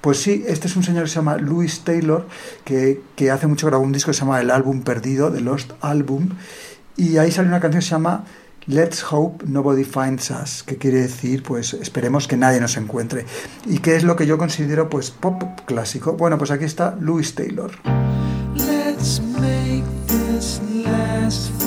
Pues 0.00 0.22
sí, 0.22 0.44
este 0.48 0.66
es 0.66 0.76
un 0.76 0.82
señor 0.82 1.04
que 1.04 1.10
se 1.10 1.16
llama 1.16 1.36
Louis 1.36 1.84
Taylor, 1.84 2.26
que, 2.64 3.02
que 3.14 3.30
hace 3.30 3.46
mucho 3.46 3.66
grabó 3.66 3.84
un 3.84 3.92
disco 3.92 4.10
que 4.10 4.14
se 4.14 4.20
llama 4.20 4.40
El 4.40 4.50
Álbum 4.50 4.82
Perdido, 4.82 5.30
The 5.30 5.42
Lost 5.42 5.72
Album, 5.82 6.30
y 6.96 7.18
ahí 7.18 7.30
sale 7.30 7.48
una 7.48 7.60
canción 7.60 7.80
que 7.80 7.86
se 7.86 7.90
llama 7.90 8.24
Let's 8.66 9.02
hope 9.10 9.44
nobody 9.46 9.84
finds 9.84 10.30
us, 10.30 10.62
que 10.62 10.76
quiere 10.76 11.00
decir, 11.00 11.42
pues 11.42 11.72
esperemos 11.74 12.28
que 12.28 12.36
nadie 12.36 12.60
nos 12.60 12.76
encuentre. 12.76 13.24
¿Y 13.66 13.78
qué 13.78 13.96
es 13.96 14.04
lo 14.04 14.16
que 14.16 14.26
yo 14.26 14.36
considero, 14.36 14.90
pues, 14.90 15.10
pop 15.10 15.42
clásico? 15.64 16.12
Bueno, 16.12 16.36
pues 16.36 16.50
aquí 16.50 16.64
está 16.64 16.94
Louis 17.00 17.34
Taylor. 17.34 17.70
Let's 18.54 19.20
make 19.38 19.84
this 20.06 20.60
last 20.84 21.59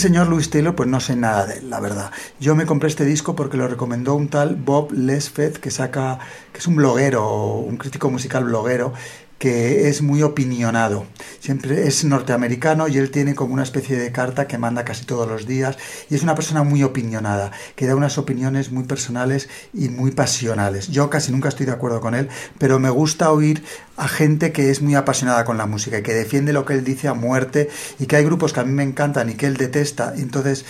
señor 0.00 0.28
Louis 0.28 0.48
Taylor, 0.50 0.74
pues 0.74 0.88
no 0.88 0.98
sé 0.98 1.14
nada 1.14 1.46
de 1.46 1.58
él, 1.58 1.70
la 1.70 1.78
verdad. 1.78 2.10
Yo 2.40 2.56
me 2.56 2.66
compré 2.66 2.88
este 2.88 3.04
disco 3.04 3.36
porque 3.36 3.56
lo 3.56 3.68
recomendó 3.68 4.14
un 4.14 4.28
tal 4.28 4.56
Bob 4.56 4.92
Lesfed, 4.92 5.58
que 5.58 5.70
saca, 5.70 6.18
que 6.52 6.58
es 6.58 6.66
un 6.66 6.76
bloguero, 6.76 7.54
un 7.54 7.76
crítico 7.76 8.10
musical 8.10 8.44
bloguero, 8.44 8.92
que 9.40 9.88
es 9.88 10.02
muy 10.02 10.22
opinionado. 10.22 11.06
Siempre 11.40 11.88
es 11.88 12.04
norteamericano 12.04 12.88
y 12.88 12.98
él 12.98 13.10
tiene 13.10 13.34
como 13.34 13.54
una 13.54 13.62
especie 13.62 13.98
de 13.98 14.12
carta 14.12 14.46
que 14.46 14.58
manda 14.58 14.84
casi 14.84 15.06
todos 15.06 15.26
los 15.26 15.46
días 15.46 15.78
y 16.10 16.14
es 16.14 16.22
una 16.22 16.34
persona 16.34 16.62
muy 16.62 16.82
opinionada, 16.82 17.50
que 17.74 17.86
da 17.86 17.96
unas 17.96 18.18
opiniones 18.18 18.70
muy 18.70 18.84
personales 18.84 19.48
y 19.72 19.88
muy 19.88 20.10
pasionales. 20.10 20.88
Yo 20.88 21.08
casi 21.08 21.32
nunca 21.32 21.48
estoy 21.48 21.64
de 21.64 21.72
acuerdo 21.72 22.02
con 22.02 22.14
él, 22.14 22.28
pero 22.58 22.78
me 22.78 22.90
gusta 22.90 23.32
oír 23.32 23.64
a 23.96 24.08
gente 24.08 24.52
que 24.52 24.70
es 24.70 24.82
muy 24.82 24.94
apasionada 24.94 25.46
con 25.46 25.56
la 25.56 25.64
música 25.64 25.98
y 25.98 26.02
que 26.02 26.12
defiende 26.12 26.52
lo 26.52 26.66
que 26.66 26.74
él 26.74 26.84
dice 26.84 27.08
a 27.08 27.14
muerte 27.14 27.70
y 27.98 28.04
que 28.04 28.16
hay 28.16 28.24
grupos 28.24 28.52
que 28.52 28.60
a 28.60 28.64
mí 28.64 28.72
me 28.72 28.82
encantan 28.82 29.30
y 29.30 29.34
que 29.34 29.46
él 29.46 29.56
detesta. 29.56 30.12
entonces 30.18 30.66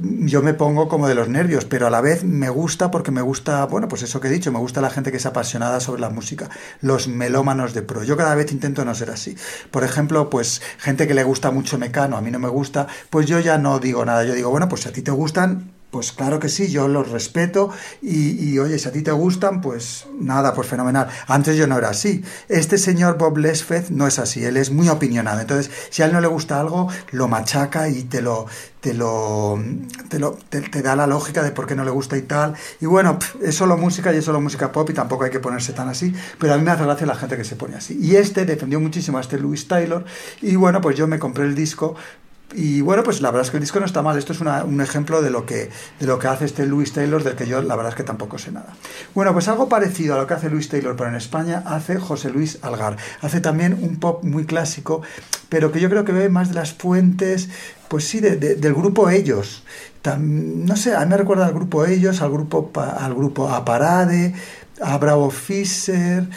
yo 0.00 0.42
me 0.42 0.54
pongo 0.54 0.88
como 0.88 1.08
de 1.08 1.14
los 1.14 1.28
nervios, 1.28 1.64
pero 1.64 1.86
a 1.86 1.90
la 1.90 2.00
vez 2.00 2.24
me 2.24 2.48
gusta 2.48 2.90
porque 2.90 3.10
me 3.10 3.20
gusta, 3.20 3.64
bueno, 3.66 3.88
pues 3.88 4.02
eso 4.02 4.20
que 4.20 4.28
he 4.28 4.30
dicho, 4.30 4.50
me 4.50 4.58
gusta 4.58 4.80
la 4.80 4.90
gente 4.90 5.10
que 5.10 5.18
es 5.18 5.26
apasionada 5.26 5.80
sobre 5.80 6.00
la 6.00 6.10
música, 6.10 6.48
los 6.80 7.08
melómanos 7.08 7.74
de 7.74 7.82
pro. 7.82 8.02
Yo 8.02 8.16
cada 8.16 8.34
vez 8.34 8.52
intento 8.52 8.84
no 8.84 8.94
ser 8.94 9.10
así. 9.10 9.36
Por 9.70 9.84
ejemplo, 9.84 10.30
pues 10.30 10.62
gente 10.78 11.06
que 11.06 11.14
le 11.14 11.24
gusta 11.24 11.50
mucho 11.50 11.78
Mecano, 11.78 12.16
a 12.16 12.20
mí 12.20 12.30
no 12.30 12.38
me 12.38 12.48
gusta, 12.48 12.86
pues 13.10 13.26
yo 13.26 13.38
ya 13.40 13.58
no 13.58 13.78
digo 13.78 14.04
nada, 14.04 14.24
yo 14.24 14.34
digo, 14.34 14.50
bueno, 14.50 14.68
pues 14.68 14.82
si 14.82 14.88
a 14.88 14.92
ti 14.92 15.02
te 15.02 15.10
gustan, 15.10 15.72
pues 15.92 16.10
claro 16.10 16.40
que 16.40 16.48
sí, 16.48 16.70
yo 16.70 16.88
los 16.88 17.10
respeto 17.10 17.68
y, 18.00 18.58
oye, 18.58 18.78
si 18.78 18.88
a 18.88 18.92
ti 18.92 19.02
te 19.02 19.12
gustan, 19.12 19.60
pues 19.60 20.06
nada, 20.18 20.54
pues 20.54 20.66
fenomenal. 20.66 21.08
Antes 21.26 21.58
yo 21.58 21.66
no 21.66 21.76
era 21.76 21.90
así. 21.90 22.24
Este 22.48 22.78
señor 22.78 23.18
Bob 23.18 23.36
Lesfed 23.36 23.90
no 23.90 24.06
es 24.06 24.18
así, 24.18 24.42
él 24.42 24.56
es 24.56 24.70
muy 24.70 24.88
opinionado. 24.88 25.40
Entonces, 25.40 25.70
si 25.90 26.00
a 26.00 26.06
él 26.06 26.14
no 26.14 26.22
le 26.22 26.28
gusta 26.28 26.58
algo, 26.58 26.88
lo 27.10 27.28
machaca 27.28 27.90
y 27.90 28.04
te 28.04 28.22
lo, 28.22 28.46
te 28.80 28.94
lo, 28.94 29.62
te, 30.08 30.18
lo 30.18 30.38
te, 30.48 30.80
da 30.80 30.96
la 30.96 31.06
lógica 31.06 31.42
de 31.42 31.50
por 31.50 31.66
qué 31.66 31.74
no 31.74 31.84
le 31.84 31.90
gusta 31.90 32.16
y 32.16 32.22
tal. 32.22 32.54
Y 32.80 32.86
bueno, 32.86 33.18
es 33.42 33.54
solo 33.54 33.76
música 33.76 34.14
y 34.14 34.16
es 34.16 34.24
solo 34.24 34.40
música 34.40 34.72
pop 34.72 34.88
y 34.88 34.94
tampoco 34.94 35.24
hay 35.24 35.30
que 35.30 35.40
ponerse 35.40 35.74
tan 35.74 35.90
así, 35.90 36.14
pero 36.38 36.54
a 36.54 36.56
mí 36.56 36.64
me 36.64 36.70
hace 36.70 36.84
gracia 36.84 37.06
la 37.06 37.16
gente 37.16 37.36
que 37.36 37.44
se 37.44 37.56
pone 37.56 37.76
así. 37.76 37.98
Y 38.00 38.16
este 38.16 38.46
defendió 38.46 38.80
muchísimo 38.80 39.18
a 39.18 39.20
este 39.20 39.38
Louis 39.38 39.68
Taylor 39.68 40.06
y 40.40 40.56
bueno, 40.56 40.80
pues 40.80 40.96
yo 40.96 41.06
me 41.06 41.18
compré 41.18 41.44
el 41.44 41.54
disco 41.54 41.96
y 42.54 42.80
bueno, 42.80 43.02
pues 43.02 43.20
la 43.20 43.30
verdad 43.30 43.46
es 43.46 43.50
que 43.50 43.56
el 43.56 43.62
disco 43.62 43.80
no 43.80 43.86
está 43.86 44.02
mal. 44.02 44.18
Esto 44.18 44.32
es 44.32 44.40
un 44.40 44.80
ejemplo 44.80 45.22
de 45.22 45.30
lo, 45.30 45.46
que, 45.46 45.70
de 45.98 46.06
lo 46.06 46.18
que 46.18 46.28
hace 46.28 46.44
este 46.44 46.66
Louis 46.66 46.92
Taylor, 46.92 47.22
del 47.22 47.34
que 47.34 47.46
yo 47.46 47.62
la 47.62 47.76
verdad 47.76 47.92
es 47.92 47.96
que 47.96 48.02
tampoco 48.02 48.38
sé 48.38 48.52
nada. 48.52 48.74
Bueno, 49.14 49.32
pues 49.32 49.48
algo 49.48 49.68
parecido 49.68 50.14
a 50.14 50.18
lo 50.18 50.26
que 50.26 50.34
hace 50.34 50.50
Louis 50.50 50.68
Taylor, 50.68 50.96
pero 50.96 51.08
en 51.08 51.16
España 51.16 51.62
hace 51.66 51.98
José 51.98 52.30
Luis 52.30 52.58
Algar. 52.62 52.96
Hace 53.20 53.40
también 53.40 53.78
un 53.80 53.98
pop 53.98 54.22
muy 54.24 54.44
clásico, 54.44 55.02
pero 55.48 55.72
que 55.72 55.80
yo 55.80 55.88
creo 55.88 56.04
que 56.04 56.12
ve 56.12 56.28
más 56.28 56.48
de 56.48 56.54
las 56.54 56.72
fuentes, 56.72 57.48
pues 57.88 58.04
sí, 58.04 58.20
del 58.20 58.74
grupo 58.74 59.08
Ellos. 59.08 59.64
no 60.18 60.76
sé, 60.76 60.94
a 60.94 61.00
mí 61.00 61.06
me 61.06 61.16
recuerda 61.16 61.46
al 61.46 61.54
grupo 61.54 61.84
Ellos, 61.86 62.20
al 62.22 62.30
grupo, 62.30 62.70
al 62.74 63.14
grupo 63.14 63.48
Aparade, 63.48 64.34
a 64.80 64.98
Bravo 64.98 65.30
Fischer, 65.30 66.28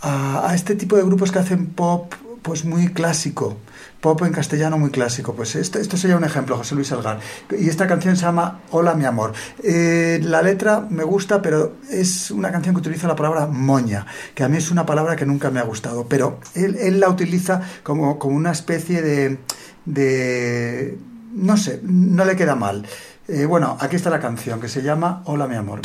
a, 0.00 0.50
a 0.50 0.54
este 0.54 0.74
tipo 0.74 0.96
de 0.96 1.02
grupos 1.02 1.32
que 1.32 1.38
hacen 1.38 1.66
pop 1.66 2.12
pues 2.42 2.64
muy 2.64 2.88
clásico 2.88 3.56
pop 4.02 4.20
en 4.22 4.32
castellano 4.32 4.76
muy 4.76 4.90
clásico. 4.90 5.32
Pues 5.32 5.54
esto, 5.54 5.78
esto 5.78 5.96
sería 5.96 6.16
un 6.18 6.24
ejemplo, 6.24 6.58
José 6.58 6.74
Luis 6.74 6.92
Algar. 6.92 7.20
Y 7.58 7.68
esta 7.70 7.86
canción 7.86 8.16
se 8.16 8.22
llama 8.22 8.60
Hola 8.70 8.94
mi 8.94 9.06
amor. 9.06 9.32
Eh, 9.62 10.20
la 10.22 10.42
letra 10.42 10.86
me 10.90 11.04
gusta, 11.04 11.40
pero 11.40 11.76
es 11.88 12.30
una 12.30 12.50
canción 12.50 12.74
que 12.74 12.80
utiliza 12.80 13.08
la 13.08 13.16
palabra 13.16 13.46
moña, 13.46 14.04
que 14.34 14.44
a 14.44 14.48
mí 14.48 14.58
es 14.58 14.70
una 14.70 14.84
palabra 14.84 15.16
que 15.16 15.24
nunca 15.24 15.50
me 15.50 15.60
ha 15.60 15.62
gustado, 15.62 16.06
pero 16.06 16.40
él, 16.54 17.00
la 17.00 17.08
utiliza 17.08 17.62
como, 17.82 18.18
como 18.18 18.36
una 18.36 18.50
especie 18.50 19.00
de, 19.02 19.38
de... 19.84 20.98
no 21.32 21.56
sé, 21.56 21.80
no 21.84 22.24
le 22.24 22.36
queda 22.36 22.56
mal. 22.56 22.84
Eh, 23.28 23.46
bueno, 23.46 23.78
aquí 23.80 23.94
está 23.94 24.10
la 24.10 24.20
canción 24.20 24.60
que 24.60 24.68
se 24.68 24.82
llama 24.82 25.22
Hola 25.26 25.46
mi 25.46 25.54
amor. 25.54 25.80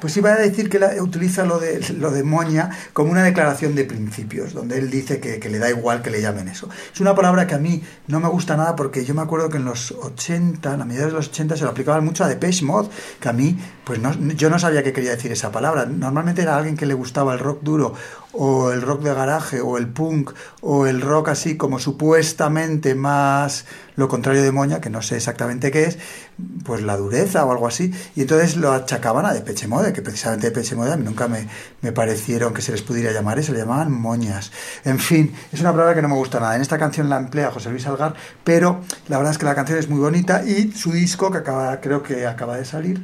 Pues 0.00 0.16
iba 0.16 0.32
a 0.32 0.36
decir 0.36 0.70
que 0.70 0.78
utiliza 1.00 1.44
lo 1.44 1.58
de, 1.58 1.80
lo 1.98 2.10
de 2.10 2.22
moña 2.22 2.70
como 2.92 3.10
una 3.10 3.22
declaración 3.22 3.74
de 3.74 3.84
principios, 3.84 4.54
donde 4.54 4.78
él 4.78 4.90
dice 4.90 5.20
que, 5.20 5.38
que 5.38 5.50
le 5.50 5.58
da 5.58 5.68
igual 5.68 6.02
que 6.02 6.10
le 6.10 6.22
llamen 6.22 6.48
eso. 6.48 6.68
Es 6.92 7.00
una 7.00 7.14
palabra 7.14 7.46
que 7.46 7.54
a 7.54 7.58
mí 7.58 7.82
no 8.06 8.20
me 8.20 8.28
gusta 8.28 8.56
nada 8.56 8.74
porque 8.74 9.04
yo 9.04 9.14
me 9.14 9.20
acuerdo 9.20 9.50
que 9.50 9.58
en 9.58 9.66
los 9.66 9.92
80, 9.92 10.72
en 10.72 10.78
la 10.78 10.84
mediados 10.84 11.12
de 11.12 11.16
los 11.16 11.28
80, 11.28 11.56
se 11.56 11.64
lo 11.64 11.70
aplicaban 11.70 12.04
mucho 12.04 12.24
a 12.24 12.28
Depeche 12.28 12.64
Mode, 12.64 12.88
que 13.20 13.28
a 13.28 13.32
mí, 13.32 13.58
pues 13.84 13.98
no, 13.98 14.12
yo 14.14 14.48
no 14.48 14.58
sabía 14.58 14.82
qué 14.82 14.92
quería 14.92 15.10
decir 15.10 15.30
esa 15.30 15.52
palabra. 15.52 15.84
Normalmente 15.84 16.42
era 16.42 16.56
alguien 16.56 16.76
que 16.76 16.86
le 16.86 16.94
gustaba 16.94 17.34
el 17.34 17.38
rock 17.38 17.62
duro, 17.62 17.94
o 18.32 18.70
el 18.70 18.82
rock 18.82 19.02
de 19.02 19.14
garaje, 19.14 19.60
o 19.60 19.78
el 19.78 19.88
punk, 19.88 20.32
o 20.60 20.86
el 20.86 21.00
rock 21.00 21.28
así 21.28 21.56
como 21.56 21.78
supuestamente 21.78 22.94
más 22.94 23.64
lo 23.94 24.08
contrario 24.08 24.42
de 24.42 24.52
moña, 24.52 24.80
que 24.80 24.90
no 24.90 25.02
sé 25.02 25.16
exactamente 25.16 25.70
qué 25.70 25.84
es, 25.84 25.98
pues 26.64 26.82
la 26.82 26.96
dureza 26.96 27.44
o 27.44 27.52
algo 27.52 27.66
así, 27.66 27.92
y 28.16 28.22
entonces 28.22 28.56
lo 28.56 28.72
achacaban 28.72 29.26
a 29.26 29.34
Depeche 29.34 29.68
Mode, 29.68 29.92
que 29.92 30.00
precisamente 30.00 30.48
Depeche 30.48 30.74
Mode 30.74 30.92
a 30.92 30.96
mí 30.96 31.04
nunca 31.04 31.28
me, 31.28 31.46
me 31.82 31.92
parecieron 31.92 32.54
que 32.54 32.62
se 32.62 32.72
les 32.72 32.82
pudiera 32.82 33.12
llamar 33.12 33.38
eso, 33.38 33.52
le 33.52 33.58
llamaban 33.58 33.92
moñas. 33.92 34.50
En 34.84 34.98
fin, 34.98 35.34
es 35.52 35.60
una 35.60 35.72
palabra 35.72 35.94
que 35.94 36.02
no 36.02 36.08
me 36.08 36.14
gusta 36.14 36.40
nada. 36.40 36.56
En 36.56 36.62
esta 36.62 36.78
canción 36.78 37.10
la 37.10 37.18
emplea 37.18 37.50
José 37.50 37.70
Luis 37.70 37.86
Algar, 37.86 38.14
pero 38.44 38.80
la 39.08 39.18
verdad 39.18 39.32
es 39.32 39.38
que 39.38 39.44
la 39.44 39.54
canción 39.54 39.78
es 39.78 39.88
muy 39.88 40.00
bonita 40.00 40.42
y 40.44 40.72
su 40.72 40.92
disco, 40.92 41.30
que 41.30 41.38
acaba, 41.38 41.80
creo 41.80 42.02
que 42.02 42.26
acaba 42.26 42.56
de 42.56 42.64
salir, 42.64 43.02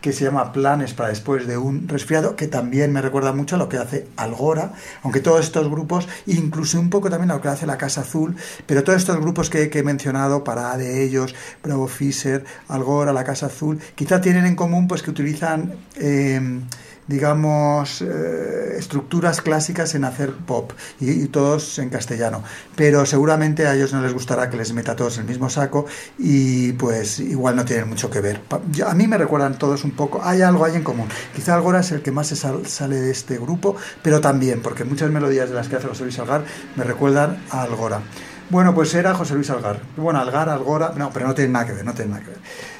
que 0.00 0.12
se 0.12 0.24
llama 0.24 0.52
Planes 0.52 0.94
para 0.94 1.08
después 1.08 1.46
de 1.46 1.58
un 1.58 1.88
resfriado, 1.88 2.36
que 2.36 2.46
también 2.46 2.92
me 2.92 3.02
recuerda 3.02 3.32
mucho 3.32 3.56
a 3.56 3.58
lo 3.58 3.68
que 3.68 3.78
hace 3.78 4.06
Algora, 4.16 4.72
aunque 5.02 5.20
todos 5.20 5.40
estos 5.40 5.68
grupos, 5.68 6.08
incluso 6.26 6.78
un 6.78 6.90
poco 6.90 7.10
también 7.10 7.30
a 7.30 7.34
lo 7.34 7.40
que 7.40 7.48
hace 7.48 7.66
la 7.66 7.78
Casa 7.78 8.02
Azul, 8.02 8.36
pero 8.66 8.84
todos 8.84 8.98
estos 8.98 9.18
grupos 9.20 9.50
que, 9.50 9.70
he 9.72 9.82
mencionado, 9.82 10.44
para 10.44 10.76
de 10.76 11.02
ellos, 11.02 11.34
Bravo 11.62 11.88
Fisher, 11.88 12.44
Algora, 12.68 13.12
la 13.12 13.24
Casa 13.24 13.46
Azul, 13.46 13.80
quizá 13.94 14.20
tienen 14.20 14.46
en 14.46 14.56
común 14.56 14.88
pues 14.88 15.02
que 15.02 15.10
utilizan... 15.10 15.74
eh, 15.96 16.60
digamos, 17.08 18.02
eh, 18.02 18.74
estructuras 18.78 19.40
clásicas 19.40 19.94
en 19.94 20.04
hacer 20.04 20.32
pop 20.32 20.72
y, 21.00 21.26
todos 21.26 21.78
en 21.78 21.88
castellano. 21.90 22.42
Pero 22.74 23.06
seguramente 23.06 23.66
a 23.66 23.74
ellos 23.74 23.92
no 23.92 24.00
les 24.02 24.12
gustará 24.12 24.48
que 24.50 24.56
les 24.56 24.72
meta 24.72 24.92
a 24.92 24.96
todos 24.96 25.18
el 25.18 25.24
mismo 25.24 25.48
saco 25.50 25.86
y 26.18 26.72
pues 26.72 27.20
igual 27.20 27.56
no 27.56 27.64
tienen 27.64 27.88
mucho 27.88 28.10
que 28.10 28.20
ver. 28.20 28.40
A 28.86 28.94
mí 28.94 29.06
me 29.06 29.18
recuerdan 29.18 29.58
todos 29.58 29.84
un 29.84 29.92
poco, 29.92 30.20
hay 30.22 30.42
algo 30.42 30.64
ahí 30.64 30.76
en 30.76 30.82
común. 30.84 31.08
Quizá 31.34 31.54
Algora 31.54 31.80
es 31.80 31.92
el 31.92 32.02
que 32.02 32.10
más 32.12 32.28
se 32.28 32.36
sal- 32.36 32.66
sale 32.66 32.96
de 32.96 33.10
este 33.10 33.38
grupo, 33.38 33.76
pero 34.02 34.20
también, 34.20 34.60
porque 34.62 34.84
muchas 34.84 35.10
melodías 35.10 35.48
de 35.48 35.54
las 35.56 35.68
que 35.68 35.76
hace 35.76 35.88
José 35.88 36.04
Luis 36.04 36.18
Algar 36.18 36.44
me 36.76 36.84
recuerdan 36.84 37.42
a 37.50 37.62
Algora. 37.62 38.00
Bueno, 38.48 38.74
pues 38.74 38.94
era 38.94 39.12
José 39.14 39.34
Luis 39.34 39.50
Algar. 39.50 39.80
Bueno, 39.96 40.20
Algar, 40.20 40.48
Algora, 40.48 40.92
no, 40.96 41.10
pero 41.12 41.26
no 41.26 41.34
tiene 41.34 41.50
nada 41.52 41.66
que 41.66 41.72
ver, 41.72 41.84
no 41.84 41.94
tiene 41.94 42.12
nada 42.12 42.22
que 42.22 42.30
ver. 42.30 42.38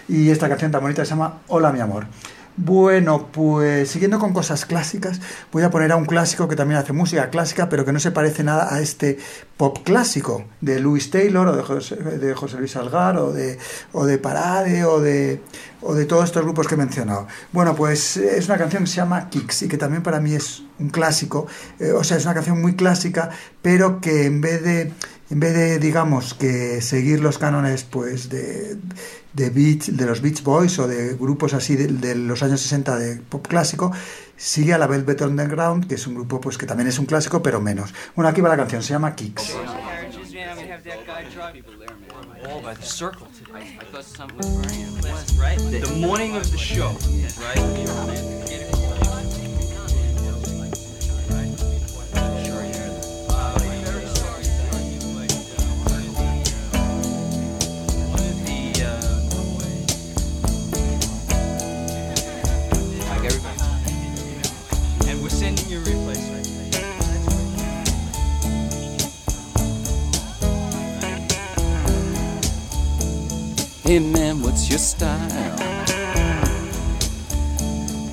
Y 0.08 0.30
esta 0.30 0.48
canción 0.48 0.70
tan 0.70 0.80
bonita 0.80 1.04
se 1.04 1.10
llama 1.10 1.40
Hola 1.48 1.72
mi 1.72 1.80
amor. 1.80 2.06
Bueno, 2.58 3.28
pues 3.32 3.90
siguiendo 3.90 4.18
con 4.18 4.32
cosas 4.32 4.64
clásicas, 4.64 5.20
voy 5.52 5.62
a 5.62 5.70
poner 5.70 5.92
a 5.92 5.96
un 5.96 6.06
clásico 6.06 6.48
que 6.48 6.56
también 6.56 6.80
hace 6.80 6.94
música 6.94 7.28
clásica, 7.28 7.68
pero 7.68 7.84
que 7.84 7.92
no 7.92 8.00
se 8.00 8.12
parece 8.12 8.44
nada 8.44 8.74
a 8.74 8.80
este 8.80 9.18
pop 9.58 9.80
clásico 9.84 10.42
de 10.62 10.80
Louis 10.80 11.10
Taylor 11.10 11.48
o 11.48 11.54
de 11.54 11.62
José, 12.32 12.56
Luis 12.58 12.74
Algar 12.76 13.18
o 13.18 13.30
de, 13.30 13.58
o 13.92 14.06
de 14.06 14.16
Parade 14.16 14.86
o 14.86 15.00
de, 15.00 15.42
o 15.82 15.94
de 15.94 16.06
todos 16.06 16.24
estos 16.24 16.44
grupos 16.44 16.66
que 16.66 16.76
he 16.76 16.78
mencionado. 16.78 17.26
Bueno, 17.52 17.74
pues 17.74 18.16
es 18.16 18.46
una 18.46 18.56
canción 18.56 18.84
que 18.84 18.90
se 18.90 18.96
llama 18.96 19.28
Kicks 19.28 19.64
y 19.64 19.68
que 19.68 19.76
también 19.76 20.02
para 20.02 20.18
mí 20.18 20.32
es 20.32 20.62
un 20.78 20.88
clásico, 20.88 21.46
eh, 21.78 21.92
o 21.92 22.04
sea, 22.04 22.16
es 22.16 22.24
una 22.24 22.32
canción 22.32 22.62
muy 22.62 22.74
clásica, 22.74 23.28
pero 23.60 24.00
que 24.00 24.24
en 24.24 24.40
vez 24.40 24.62
de, 24.62 24.94
en 25.28 25.40
vez 25.40 25.52
de 25.52 25.78
digamos, 25.78 26.32
que 26.32 26.80
seguir 26.80 27.20
los 27.20 27.36
cánones 27.36 27.84
pues 27.84 28.30
de 28.30 28.78
de, 29.36 29.50
Beach, 29.50 29.86
de 29.88 30.06
los 30.06 30.22
Beach 30.22 30.42
Boys 30.42 30.78
o 30.78 30.88
de 30.88 31.14
grupos 31.14 31.52
así 31.52 31.76
de, 31.76 31.88
de, 31.88 32.14
los 32.14 32.42
años 32.42 32.60
60 32.60 32.96
de 32.96 33.16
pop 33.16 33.46
clásico, 33.46 33.92
sigue 34.36 34.72
a 34.72 34.78
la 34.78 34.86
Velvet 34.86 35.20
Underground, 35.20 35.86
que 35.86 35.96
es 35.96 36.06
un 36.06 36.14
grupo 36.14 36.40
pues 36.40 36.56
que 36.56 36.66
también 36.66 36.88
es 36.88 36.98
un 36.98 37.04
clásico, 37.04 37.42
pero 37.42 37.60
menos. 37.60 37.92
Bueno, 38.14 38.30
aquí 38.30 38.40
va 38.40 38.48
la 38.48 38.56
canción, 38.56 38.82
se 38.82 38.94
llama 38.94 39.14
Kicks. 39.14 39.54
Hey 73.86 74.00
man, 74.00 74.42
what's 74.42 74.68
your 74.68 74.80
style? 74.80 75.30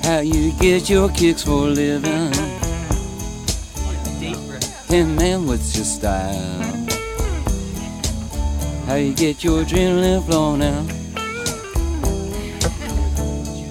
How 0.04 0.20
you 0.20 0.52
get 0.52 0.88
your 0.88 1.08
kicks 1.08 1.42
for 1.42 1.66
a 1.66 1.70
living? 1.70 2.32
Hey 4.86 5.02
man, 5.02 5.46
what's 5.48 5.74
your 5.74 5.84
style? 5.84 6.86
How 8.86 8.94
you 8.94 9.14
get 9.14 9.42
your 9.42 9.64
adrenaline 9.64 10.24
flowing 10.24 10.60
now? 10.60 10.86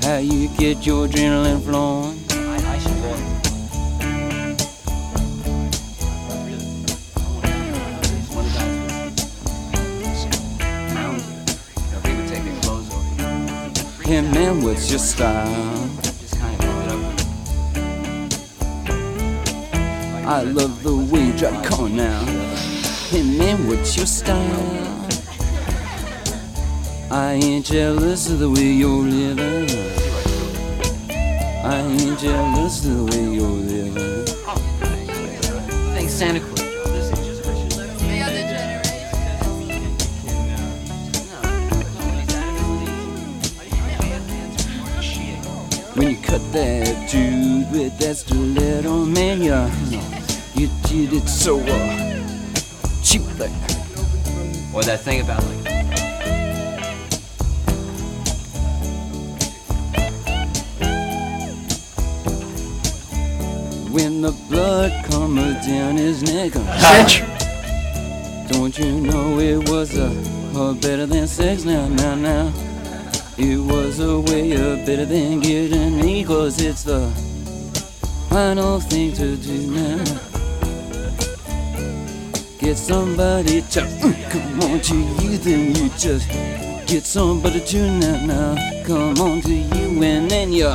How 0.06 0.18
you 0.18 0.50
get 0.58 0.86
your 0.86 1.08
adrenaline 1.08 1.64
flowing? 1.64 2.13
Man, 14.54 14.64
what's 14.66 14.90
your 14.92 15.00
style? 15.00 15.90
I 20.26 20.44
love 20.44 20.84
the 20.84 20.96
way 21.12 21.26
you 21.26 21.34
the 21.34 21.68
car 21.68 21.90
now. 21.90 22.24
Hey 23.10 23.24
man, 23.24 23.68
what's 23.68 23.98
your 23.98 24.06
style? 24.06 25.08
I 27.10 27.34
ain't 27.34 27.66
jealous 27.66 28.30
of 28.30 28.40
the 28.40 28.50
way 28.50 28.72
you're 28.74 29.02
living. 29.02 29.70
I 31.66 31.80
ain't 31.80 32.20
jealous 32.20 32.86
of 32.86 32.98
the 32.98 33.06
way 33.06 33.34
you're 33.34 33.48
living. 33.48 34.26
Thanks, 35.96 36.14
Santa 36.14 36.53
Claus. 46.16 46.22
You 46.22 46.22
cut 46.22 46.52
that 46.54 47.10
dude 47.10 47.72
with 47.72 47.98
that 48.00 48.18
stiletto, 48.18 49.06
man, 49.06 49.42
you, 49.42 50.02
you 50.54 50.70
did 50.88 51.14
it 51.14 51.28
so 51.28 51.60
uh, 51.60 53.02
cheaply. 53.02 53.48
Or 54.74 54.84
that 54.84 55.02
thing 55.02 55.22
about 55.22 55.44
like. 55.44 55.64
When 63.92 64.22
the 64.22 64.32
blood 64.50 65.06
comes 65.06 65.66
down 65.68 65.98
his 65.98 66.24
neck, 66.24 66.54
don't 68.52 68.78
you 68.78 69.02
know 69.02 69.40
it 69.40 69.70
was 69.70 69.96
a, 69.98 70.10
a 70.58 70.74
better 70.74 71.06
than 71.06 71.28
sex 71.28 71.64
now, 71.64 71.88
now, 71.88 72.16
now. 72.16 72.73
It 73.36 73.58
was 73.58 74.00
a 74.00 74.20
way 74.20 74.52
of 74.52 74.86
better 74.86 75.06
than 75.06 75.40
getting 75.40 75.98
me, 76.00 76.24
cause 76.24 76.62
it's 76.62 76.84
the 76.84 77.10
final 78.30 78.80
thing 78.80 79.12
to 79.14 79.36
do 79.36 79.72
now. 79.72 80.04
Get 82.60 82.78
somebody 82.78 83.62
to 83.62 83.82
uh, 83.82 84.30
come 84.30 84.62
on 84.62 84.80
to 84.82 84.96
you, 84.96 85.38
then 85.40 85.76
you 85.76 85.90
just 85.98 86.30
get 86.86 87.06
somebody 87.06 87.60
to 87.60 87.92
now, 87.92 88.26
now. 88.26 88.84
Come 88.86 89.20
on 89.20 89.42
to 89.42 89.54
you, 89.54 90.04
and 90.04 90.30
then 90.30 90.54
you 90.54 90.70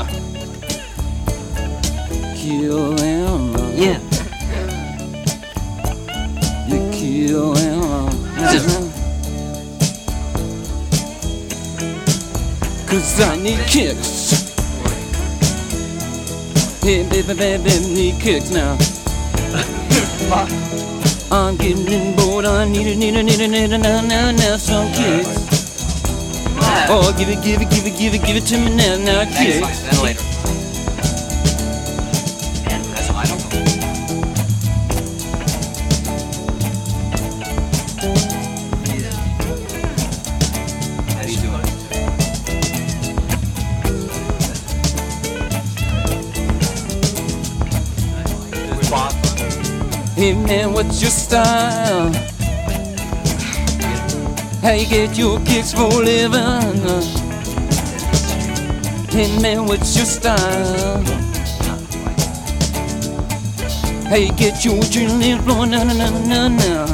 kill 2.35 2.99
him. 2.99 3.55
Yeah. 3.77 4.01
You 6.67 6.91
kill 6.91 7.55
him. 7.55 8.88
Cause 12.89 13.21
I 13.21 13.37
need 13.37 13.59
kicks. 13.67 14.49
Hey, 16.81 17.07
baby, 17.07 17.35
baby, 17.35 17.71
need 17.87 18.19
kicks 18.19 18.51
now. 18.51 18.73
I'm 21.31 21.59
getting 21.59 22.17
bored. 22.17 22.47
I 22.47 22.65
need 22.65 22.87
a, 22.87 22.97
need 22.97 23.15
a, 23.15 23.23
need 23.23 23.41
a, 23.41 23.47
need 23.47 23.73
a, 23.73 23.79
now, 23.79 24.01
now, 24.01 24.31
now, 24.31 24.57
some 24.57 24.91
kicks. 24.95 25.29
Oh, 26.89 27.15
give 27.19 27.29
it, 27.29 27.45
give 27.45 27.61
it, 27.61 27.69
give 27.69 27.85
it, 27.85 27.99
give 27.99 28.15
it, 28.15 28.25
give 28.25 28.37
it 28.37 28.47
to 28.47 28.57
me 28.57 28.75
now, 28.75 28.97
now, 28.97 29.25
kicks. 29.37 30.28
What's 50.79 51.03
your 51.03 51.11
style? 51.11 52.13
How 54.63 54.75
you 54.75 54.87
get 54.87 55.19
your 55.19 55.41
kicks 55.41 55.73
for 55.73 55.91
a 55.91 56.05
living? 56.11 56.79
Hey 59.11 59.43
man, 59.43 59.67
what's 59.67 59.97
your 59.97 60.07
style? 60.07 61.03
How 64.07 64.17
you 64.17 64.33
get 64.35 64.65
your 64.65 64.77
adrenaline 64.77 65.43
flowing? 65.43 65.71
Na 65.71 65.83
na 65.83 65.95
na 65.95 66.11
na 66.11 66.49
na. 66.49 66.87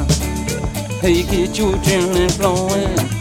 How 1.01 1.07
you 1.07 1.23
get 1.23 1.55
your 1.55 1.73
adrenaline 1.73 2.31
flowing? 2.31 3.14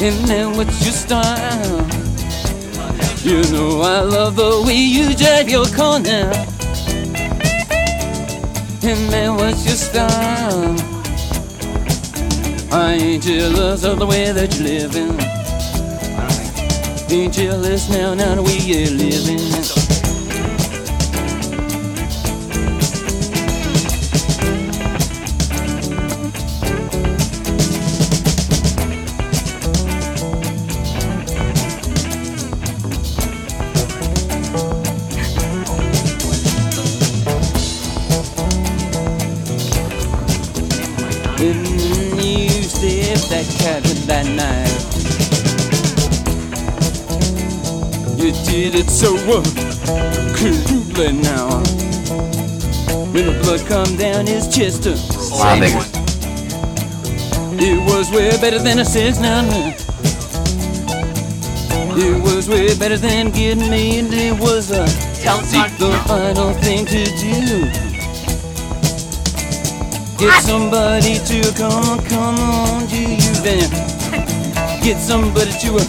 And 0.00 0.28
then 0.28 0.56
what's 0.56 0.84
your 0.84 0.92
style? 0.92 1.88
You 3.24 3.42
know 3.52 3.80
I 3.80 4.00
love 4.00 4.36
the 4.36 4.62
way 4.64 4.76
you 4.76 5.12
drive 5.16 5.48
your 5.48 5.66
car 5.66 5.98
now. 5.98 6.30
And 8.80 9.10
then 9.12 9.34
what's 9.34 9.66
your 9.66 9.74
style? 9.74 10.76
I 12.70 12.92
ain't 12.92 13.24
jealous 13.24 13.82
of 13.82 13.98
the 13.98 14.06
way 14.06 14.30
that 14.30 14.54
you're 14.54 14.68
living. 14.68 15.18
Ain't 17.10 17.34
jealous 17.34 17.90
now, 17.90 18.14
now 18.14 18.36
the 18.36 18.42
way 18.42 18.58
you're 18.58 18.90
living. 18.90 19.77
That 44.08 44.26
night. 44.26 44.78
you 48.18 48.32
did 48.44 48.74
it 48.74 48.88
so 48.90 49.16
cruelly 50.34 51.12
now. 51.12 51.60
When 53.12 53.26
the 53.26 53.38
blood 53.42 53.60
come 53.68 53.96
down 53.96 54.26
his 54.26 54.48
chest, 54.48 54.86
uh, 54.86 54.96
Slavic. 54.96 55.74
it 57.60 57.78
was 57.84 58.10
way 58.10 58.30
better 58.40 58.58
than 58.58 58.78
a 58.78 58.84
six 58.84 59.20
now. 59.20 59.42
now. 59.42 59.74
It 61.96 62.22
was 62.22 62.48
way 62.48 62.76
better 62.78 62.96
than 62.96 63.30
getting 63.30 63.70
me, 63.70 63.98
and 63.98 64.12
it 64.12 64.38
was 64.40 64.72
uh, 64.72 64.84
the 65.78 66.02
final 66.06 66.54
thing 66.54 66.86
to 66.86 67.04
do. 67.04 67.88
Get 70.18 70.42
somebody 70.42 71.18
to 71.18 71.52
come, 71.54 71.98
come 72.06 72.38
on 72.40 72.88
to 72.88 72.96
you, 72.96 73.32
then 73.42 73.87
get 74.82 74.98
somebody 74.98 75.50
to 75.50 75.76
uh, 75.76 75.84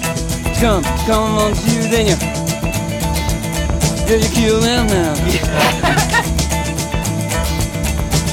come, 0.59 0.83
come 1.05 1.37
on 1.37 1.53
to 1.53 1.71
you, 1.71 1.83
then 1.89 2.07
you 2.07 2.39
yeah, 4.09 4.15
you 4.15 4.29
kill 4.33 4.59
them 4.59 4.87
now. 4.87 5.13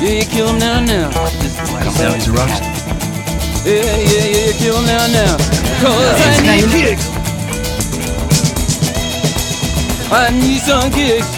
Yeah, 0.00 0.10
you 0.10 0.24
kill 0.24 0.46
them 0.46 0.58
now, 0.58 0.80
now. 0.80 1.10
That 1.10 2.16
was 2.16 2.28
rough. 2.30 2.48
Yeah, 3.64 3.84
yeah, 3.84 4.24
yeah, 4.24 4.46
you 4.46 4.54
kill 4.56 4.80
them 4.80 4.86
now, 4.86 5.06
now. 5.12 5.36
Cause 5.80 6.20
I 6.24 6.40
need 6.44 6.68
kicks. 6.72 7.08
I 10.12 10.30
need 10.32 10.60
some 10.60 10.90
kicks. 10.92 11.28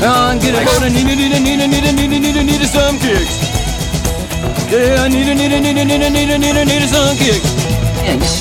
I'm 0.00 0.38
getting 0.38 0.64
bored. 0.64 0.82
I 0.82 0.88
need, 0.90 1.06
a, 1.06 1.16
need, 1.16 1.30
need, 1.42 1.60
a, 1.60 1.66
need, 1.66 1.94
need, 1.94 2.12
a, 2.14 2.18
need, 2.18 2.36
a, 2.36 2.44
need 2.44 2.60
a 2.60 2.66
some 2.66 2.98
kicks. 2.98 3.37
Yeah, 4.68 5.00
I 5.00 5.08
need, 5.08 5.26
a, 5.26 5.34
need, 5.34 5.50
a, 5.50 5.60
need, 5.60 5.78
a, 5.78 5.84
need, 5.84 6.02
a, 6.02 6.10
need, 6.10 6.28
a, 6.28 6.38
need, 6.38 6.56
a, 6.56 6.64
need 6.66 6.82
a 6.82 6.88
some 6.88 7.16
kicks. 7.16 7.40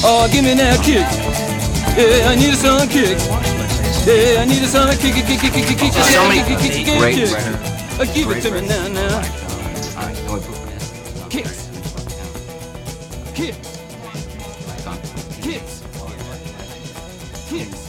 Oh, 0.04 0.28
give 0.30 0.44
me 0.44 0.54
that 0.56 0.84
kicks. 0.84 1.16
Yeah, 1.96 2.28
I 2.28 2.36
need 2.36 2.52
a 2.52 2.56
some 2.58 2.88
kicks. 2.90 3.24
Yeah, 4.06 4.42
I 4.42 4.46
need 4.46 4.62
a 4.62 4.68
some 4.68 4.90
kick, 5.00 5.16
kick, 5.16 5.26
kick, 5.26 5.40
kick, 5.40 5.54
kick, 5.54 5.68
kick, 5.68 5.78
kick, 5.80 5.94
So 5.94 6.28
many 6.28 6.44
kick, 6.44 6.60
kick, 6.60 6.72
kick, 6.72 6.86
kick, 6.86 7.00
great 7.00 7.16
kicks. 7.16 7.32
writer. 7.32 7.56
Uh, 7.96 8.06
give 8.14 8.30
it 8.30 8.42
to 8.42 8.52
me 8.52 8.68
now, 8.68 8.88
now. 8.92 9.24
Alright, 9.96 10.20
go 10.28 10.36
ahead. 10.36 11.32
Kicks. 11.32 11.72
Kicks. 13.34 13.58
Kicks. 15.40 15.80
Kicks. 17.48 17.80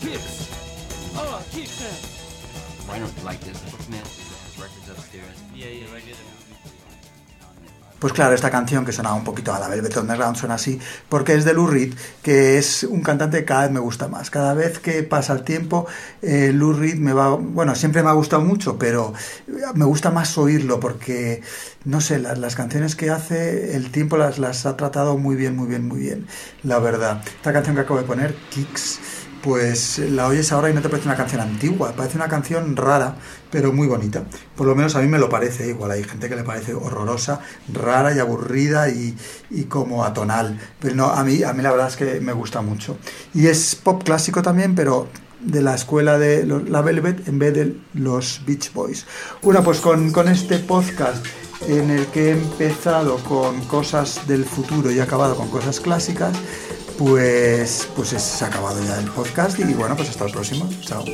Kicks. 0.00 0.32
Oh, 1.14 1.44
kicks 1.52 1.76
now. 1.76 1.96
Reiner 2.88 3.24
like 3.24 3.40
this. 3.40 3.69
Pues 8.00 8.14
claro, 8.14 8.34
esta 8.34 8.50
canción 8.50 8.86
que 8.86 8.92
sonaba 8.92 9.14
un 9.14 9.24
poquito 9.24 9.52
a 9.52 9.58
la 9.58 9.68
Velvet 9.68 9.94
Underground 9.98 10.34
suena 10.34 10.54
así, 10.54 10.80
porque 11.10 11.34
es 11.34 11.44
de 11.44 11.52
Lou 11.52 11.66
Reed, 11.66 11.92
que 12.22 12.56
es 12.56 12.82
un 12.82 13.02
cantante 13.02 13.40
que 13.40 13.44
cada 13.44 13.64
vez 13.64 13.72
me 13.72 13.80
gusta 13.80 14.08
más. 14.08 14.30
Cada 14.30 14.54
vez 14.54 14.78
que 14.78 15.02
pasa 15.02 15.34
el 15.34 15.42
tiempo, 15.42 15.86
eh, 16.22 16.50
Lou 16.54 16.72
Reed 16.72 16.94
me 16.94 17.12
va, 17.12 17.34
bueno, 17.36 17.74
siempre 17.74 18.02
me 18.02 18.08
ha 18.08 18.14
gustado 18.14 18.40
mucho, 18.42 18.78
pero 18.78 19.12
me 19.74 19.84
gusta 19.84 20.10
más 20.10 20.38
oírlo 20.38 20.80
porque, 20.80 21.42
no 21.84 22.00
sé, 22.00 22.18
las, 22.18 22.38
las 22.38 22.56
canciones 22.56 22.96
que 22.96 23.10
hace, 23.10 23.76
el 23.76 23.90
tiempo 23.90 24.16
las, 24.16 24.38
las 24.38 24.64
ha 24.64 24.78
tratado 24.78 25.18
muy 25.18 25.36
bien, 25.36 25.54
muy 25.54 25.68
bien, 25.68 25.86
muy 25.86 26.00
bien, 26.00 26.26
la 26.62 26.78
verdad. 26.78 27.22
Esta 27.26 27.52
canción 27.52 27.76
que 27.76 27.82
acabo 27.82 28.00
de 28.00 28.06
poner, 28.06 28.34
Kicks, 28.48 28.98
pues 29.42 29.98
la 29.98 30.26
oyes 30.26 30.52
ahora 30.52 30.70
y 30.70 30.74
no 30.74 30.82
te 30.82 30.88
parece 30.88 31.08
una 31.08 31.16
canción 31.16 31.40
antigua, 31.40 31.92
parece 31.96 32.16
una 32.16 32.28
canción 32.28 32.76
rara, 32.76 33.16
pero 33.50 33.72
muy 33.72 33.86
bonita. 33.86 34.24
Por 34.56 34.66
lo 34.66 34.74
menos 34.74 34.96
a 34.96 35.00
mí 35.00 35.08
me 35.08 35.18
lo 35.18 35.28
parece, 35.28 35.68
igual 35.68 35.92
hay 35.92 36.04
gente 36.04 36.28
que 36.28 36.36
le 36.36 36.44
parece 36.44 36.74
horrorosa, 36.74 37.40
rara 37.72 38.14
y 38.14 38.18
aburrida 38.18 38.88
y, 38.88 39.16
y 39.50 39.64
como 39.64 40.04
atonal. 40.04 40.60
Pero 40.78 40.94
no, 40.94 41.06
a 41.06 41.24
mí, 41.24 41.42
a 41.42 41.52
mí 41.52 41.62
la 41.62 41.70
verdad 41.70 41.88
es 41.88 41.96
que 41.96 42.20
me 42.20 42.32
gusta 42.32 42.62
mucho. 42.62 42.98
Y 43.34 43.46
es 43.46 43.74
pop 43.74 44.02
clásico 44.02 44.42
también, 44.42 44.74
pero 44.74 45.08
de 45.40 45.62
la 45.62 45.74
escuela 45.74 46.18
de 46.18 46.44
la 46.46 46.82
Velvet 46.82 47.26
en 47.26 47.38
vez 47.38 47.54
de 47.54 47.76
los 47.94 48.42
Beach 48.46 48.72
Boys. 48.72 49.06
Bueno, 49.42 49.62
pues 49.62 49.80
con, 49.80 50.12
con 50.12 50.28
este 50.28 50.58
podcast 50.58 51.24
en 51.66 51.90
el 51.90 52.06
que 52.06 52.28
he 52.28 52.30
empezado 52.32 53.16
con 53.18 53.60
cosas 53.62 54.26
del 54.26 54.44
futuro 54.44 54.90
y 54.90 54.98
he 54.98 55.02
acabado 55.02 55.36
con 55.36 55.48
cosas 55.48 55.80
clásicas, 55.80 56.36
pues, 56.98 57.88
pues 57.96 58.12
es- 58.12 58.22
se 58.22 58.44
ha 58.44 58.48
acabado 58.48 58.82
ya 58.84 58.98
el 59.00 59.10
podcast 59.10 59.58
y 59.58 59.64
bueno, 59.74 59.96
pues 59.96 60.08
hasta 60.10 60.26
el 60.26 60.32
próximo. 60.32 60.68
Chao. 60.82 61.04